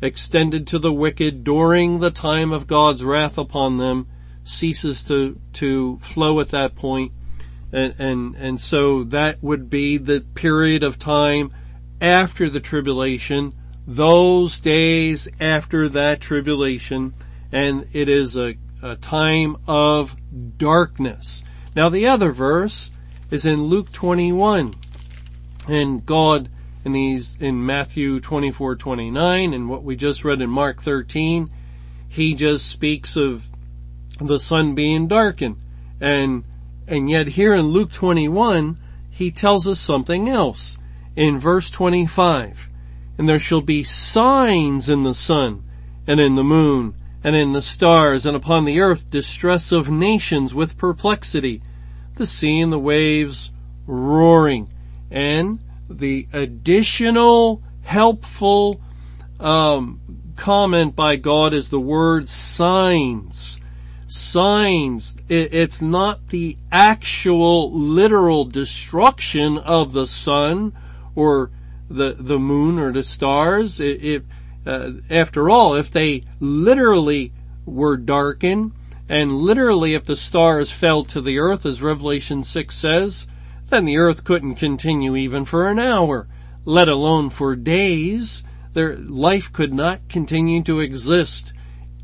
extended 0.01 0.67
to 0.67 0.79
the 0.79 0.93
wicked 0.93 1.43
during 1.43 1.99
the 1.99 2.11
time 2.11 2.53
of 2.53 2.65
God's 2.65 3.03
wrath 3.03 3.37
upon 3.37 3.77
them 3.77 4.07
ceases 4.45 5.03
to 5.03 5.37
to 5.51 5.97
flow 5.97 6.39
at 6.39 6.47
that 6.47 6.75
point 6.75 7.11
and 7.73 7.93
and 7.99 8.35
and 8.35 8.59
so 8.59 9.03
that 9.03 9.43
would 9.43 9.69
be 9.69 9.97
the 9.97 10.21
period 10.33 10.81
of 10.81 10.97
time 10.97 11.51
after 11.99 12.49
the 12.49 12.61
tribulation 12.61 13.53
those 13.89 14.59
days 14.59 15.27
after 15.39 15.89
that 15.89 16.21
tribulation, 16.21 17.11
and 17.51 17.87
it 17.91 18.07
is 18.07 18.37
a, 18.37 18.55
a 18.83 18.95
time 18.95 19.57
of 19.67 20.15
darkness. 20.57 21.43
Now 21.75 21.89
the 21.89 22.05
other 22.05 22.31
verse 22.31 22.91
is 23.31 23.47
in 23.47 23.63
Luke 23.63 23.91
21, 23.91 24.75
and 25.67 26.05
God 26.05 26.49
in 26.85 26.91
these, 26.91 27.41
in 27.41 27.65
Matthew 27.65 28.19
24, 28.19 28.75
29, 28.75 29.53
and 29.55 29.67
what 29.67 29.83
we 29.83 29.95
just 29.95 30.23
read 30.23 30.39
in 30.39 30.51
Mark 30.51 30.83
13, 30.83 31.49
he 32.07 32.35
just 32.35 32.67
speaks 32.67 33.15
of 33.15 33.47
the 34.21 34.39
sun 34.39 34.75
being 34.75 35.07
darkened. 35.07 35.57
And, 35.99 36.43
and 36.87 37.09
yet 37.09 37.29
here 37.29 37.55
in 37.55 37.69
Luke 37.69 37.91
21, 37.91 38.77
he 39.09 39.31
tells 39.31 39.67
us 39.67 39.79
something 39.79 40.29
else. 40.29 40.77
In 41.15 41.39
verse 41.39 41.71
25, 41.71 42.69
and 43.19 43.27
there 43.27 43.37
shall 43.37 43.59
be 43.59 43.83
signs 43.83 44.87
in 44.87 45.03
the 45.03 45.13
sun 45.13 45.61
and 46.07 46.21
in 46.21 46.35
the 46.35 46.43
moon 46.43 46.95
and 47.21 47.35
in 47.35 47.51
the 47.51 47.61
stars 47.61 48.25
and 48.25 48.33
upon 48.33 48.63
the 48.63 48.79
earth 48.79 49.11
distress 49.11 49.73
of 49.73 49.89
nations 49.89 50.55
with 50.55 50.77
perplexity, 50.77 51.61
the 52.15 52.25
sea 52.25 52.61
and 52.61 52.71
the 52.71 52.79
waves 52.79 53.51
roaring 53.85 54.69
and 55.11 55.59
the 55.89 56.27
additional 56.31 57.61
helpful 57.81 58.79
um, 59.41 59.99
comment 60.37 60.95
by 60.95 61.17
God 61.17 61.53
is 61.53 61.67
the 61.67 61.79
word 61.79 62.29
signs. 62.29 63.59
Signs. 64.07 65.17
It, 65.27 65.53
it's 65.53 65.81
not 65.81 66.29
the 66.29 66.55
actual 66.71 67.69
literal 67.69 68.45
destruction 68.45 69.57
of 69.57 69.91
the 69.91 70.07
sun 70.07 70.71
or 71.15 71.51
the 71.89 72.15
the 72.17 72.39
moon 72.39 72.79
or 72.79 72.91
the 72.91 73.03
stars. 73.03 73.79
It 73.79 74.23
uh, 74.65 74.91
after 75.09 75.49
all, 75.49 75.75
if 75.75 75.91
they 75.91 76.23
literally 76.39 77.33
were 77.65 77.97
darkened, 77.97 78.71
and 79.07 79.37
literally 79.37 79.93
if 79.93 80.03
the 80.03 80.15
stars 80.15 80.71
fell 80.71 81.03
to 81.05 81.21
the 81.21 81.39
earth, 81.39 81.65
as 81.65 81.81
Revelation 81.81 82.43
6 82.43 82.75
says, 82.75 83.27
then 83.69 83.85
the 83.85 83.97
earth 83.97 84.23
couldn't 84.23 84.55
continue 84.55 85.15
even 85.15 85.45
for 85.45 85.67
an 85.67 85.79
hour, 85.79 86.27
let 86.65 86.87
alone 86.87 87.29
for 87.29 87.55
days. 87.55 88.43
Their 88.73 88.95
life 88.95 89.51
could 89.51 89.73
not 89.73 90.07
continue 90.09 90.61
to 90.63 90.79
exist 90.79 91.53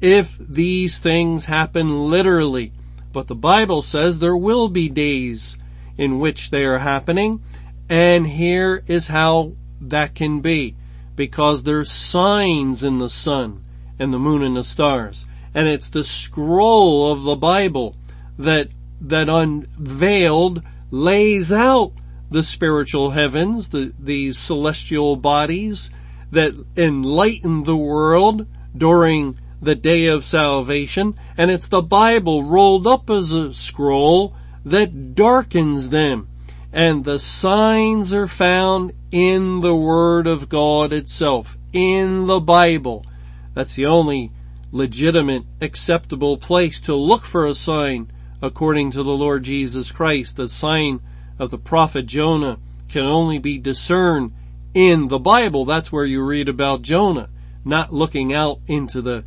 if 0.02 0.38
these 0.38 0.98
things 0.98 1.46
happen 1.46 2.10
literally. 2.10 2.74
But 3.12 3.28
the 3.28 3.36
Bible 3.36 3.82
says 3.82 4.20
there 4.20 4.36
will 4.36 4.68
be 4.68 4.90
days 4.90 5.58
in 5.98 6.20
which 6.20 6.50
they 6.50 6.66
are 6.66 6.80
happening, 6.80 7.42
and 7.88 8.28
here 8.28 8.84
is 8.88 9.08
how 9.08 9.54
that 9.90 10.16
can 10.16 10.42
be. 10.42 10.76
Because 11.16 11.64
there's 11.64 11.92
signs 11.92 12.84
in 12.84 13.00
the 13.00 13.10
sun 13.10 13.64
and 13.98 14.14
the 14.14 14.20
moon 14.20 14.44
and 14.44 14.56
the 14.56 14.64
stars. 14.64 15.26
And 15.54 15.68
it's 15.68 15.90
the 15.90 16.04
scroll 16.04 17.12
of 17.12 17.24
the 17.24 17.38
Bible 17.38 17.96
that, 18.38 18.70
that 19.02 19.30
unveiled 19.30 20.62
lays 20.92 21.54
out 21.54 21.94
the 22.30 22.44
spiritual 22.44 23.12
heavens, 23.12 23.70
the, 23.70 23.94
these 23.98 24.38
celestial 24.38 25.16
bodies 25.16 25.90
that 26.32 26.54
enlighten 26.76 27.64
the 27.64 27.78
world 27.78 28.46
during 28.78 29.40
the 29.62 29.76
day 29.76 30.08
of 30.08 30.26
salvation, 30.26 31.16
and 31.38 31.50
it's 31.50 31.68
the 31.68 31.82
Bible 31.82 32.44
rolled 32.44 32.86
up 32.86 33.10
as 33.10 33.32
a 33.32 33.54
scroll 33.54 34.36
that 34.64 35.16
darkens 35.16 35.90
them. 35.90 36.28
And 36.76 37.06
the 37.06 37.20
signs 37.20 38.12
are 38.12 38.28
found 38.28 38.92
in 39.10 39.62
the 39.62 39.74
Word 39.74 40.28
of 40.28 40.50
God 40.50 40.92
itself, 40.92 41.58
in 41.72 42.28
the 42.28 42.42
Bible. 42.42 43.06
That's 43.54 43.76
the 43.76 43.86
only 43.86 44.34
legitimate, 44.74 45.46
acceptable 45.62 46.36
place 46.36 46.82
to 46.82 46.94
look 46.94 47.22
for 47.22 47.46
a 47.46 47.56
sign 47.56 48.12
according 48.42 48.92
to 48.92 49.04
the 49.04 49.16
Lord 49.16 49.44
Jesus 49.44 49.94
Christ. 49.94 50.36
The 50.36 50.50
sign 50.50 51.00
of 51.40 51.50
the 51.50 51.58
prophet 51.58 52.08
Jonah 52.08 52.60
can 52.90 53.06
only 53.06 53.40
be 53.40 53.58
discerned 53.58 54.34
in 54.74 55.08
the 55.08 55.18
Bible. 55.18 55.64
That's 55.64 55.94
where 55.94 56.04
you 56.04 56.26
read 56.26 56.50
about 56.50 56.82
Jonah, 56.82 57.30
not 57.64 57.94
looking 57.94 58.34
out 58.34 58.60
into 58.68 59.02
the 59.02 59.24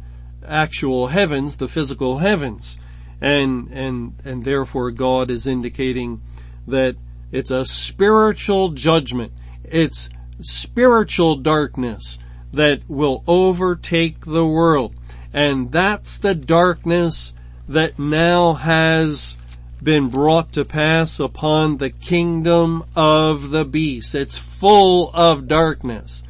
actual 0.46 1.06
heavens, 1.06 1.56
the 1.56 1.66
physical 1.66 2.18
heavens. 2.18 2.78
And, 3.22 3.70
and, 3.72 4.16
and 4.22 4.44
therefore 4.44 4.90
God 4.90 5.30
is 5.30 5.46
indicating 5.46 6.20
that 6.66 6.96
it's 7.31 7.51
a 7.51 7.67
spiritual 7.67 8.71
judgment. 8.71 9.33
It's 9.64 10.09
spiritual 10.41 11.37
darkness 11.37 12.19
that 12.53 12.81
will 12.88 13.23
overtake 13.27 14.25
the 14.25 14.47
world. 14.47 14.95
And 15.33 15.71
that's 15.71 16.19
the 16.19 16.35
darkness 16.35 17.35
that 17.69 17.99
now 17.99 18.55
has 18.55 19.37
been 19.83 20.09
brought 20.09 20.53
to 20.53 20.64
pass 20.64 21.21
upon 21.21 21.77
the 21.77 21.91
kingdom 21.91 22.85
of 22.97 23.51
the 23.51 23.64
beast. 23.64 24.14
It's 24.14 24.38
full 24.38 25.11
of 25.12 25.47
darkness. 25.47 26.23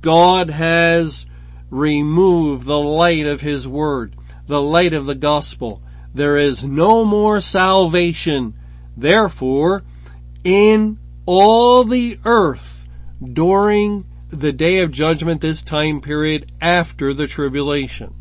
God 0.00 0.50
has 0.50 1.26
removed 1.70 2.66
the 2.66 2.78
light 2.78 3.26
of 3.26 3.42
His 3.42 3.68
Word, 3.68 4.16
the 4.46 4.62
light 4.62 4.94
of 4.94 5.06
the 5.06 5.14
gospel. 5.14 5.82
There 6.14 6.38
is 6.38 6.64
no 6.64 7.04
more 7.04 7.40
salvation. 7.40 8.54
Therefore, 8.96 9.84
in 10.44 10.98
all 11.26 11.84
the 11.84 12.18
earth 12.24 12.88
during 13.22 14.06
the 14.28 14.52
day 14.52 14.80
of 14.80 14.90
judgment, 14.90 15.40
this 15.40 15.62
time 15.62 16.00
period 16.00 16.52
after 16.60 17.12
the 17.14 17.26
tribulation. 17.26 18.14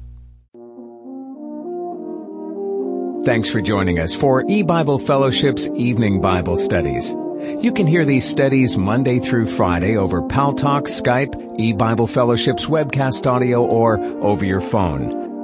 Thanks 3.26 3.50
for 3.50 3.60
joining 3.62 4.00
us 4.00 4.14
for 4.14 4.46
E-Bible 4.48 5.00
Fellowship's 5.00 5.68
Evening 5.76 6.22
Bible 6.22 6.56
Studies. 6.56 7.14
You 7.62 7.74
can 7.74 7.86
hear 7.86 8.06
these 8.06 8.28
studies 8.28 8.78
Monday 8.78 9.20
through 9.20 9.48
Friday 9.48 9.98
over 9.98 10.22
Paltalk, 10.22 10.84
Skype, 10.84 11.60
E-Bible 11.60 12.08
Fellowship's 12.08 12.68
webcast 12.68 13.28
audio, 13.28 13.66
or 13.66 14.00
over 14.24 14.46
your 14.46 14.62
phone. 14.62 15.27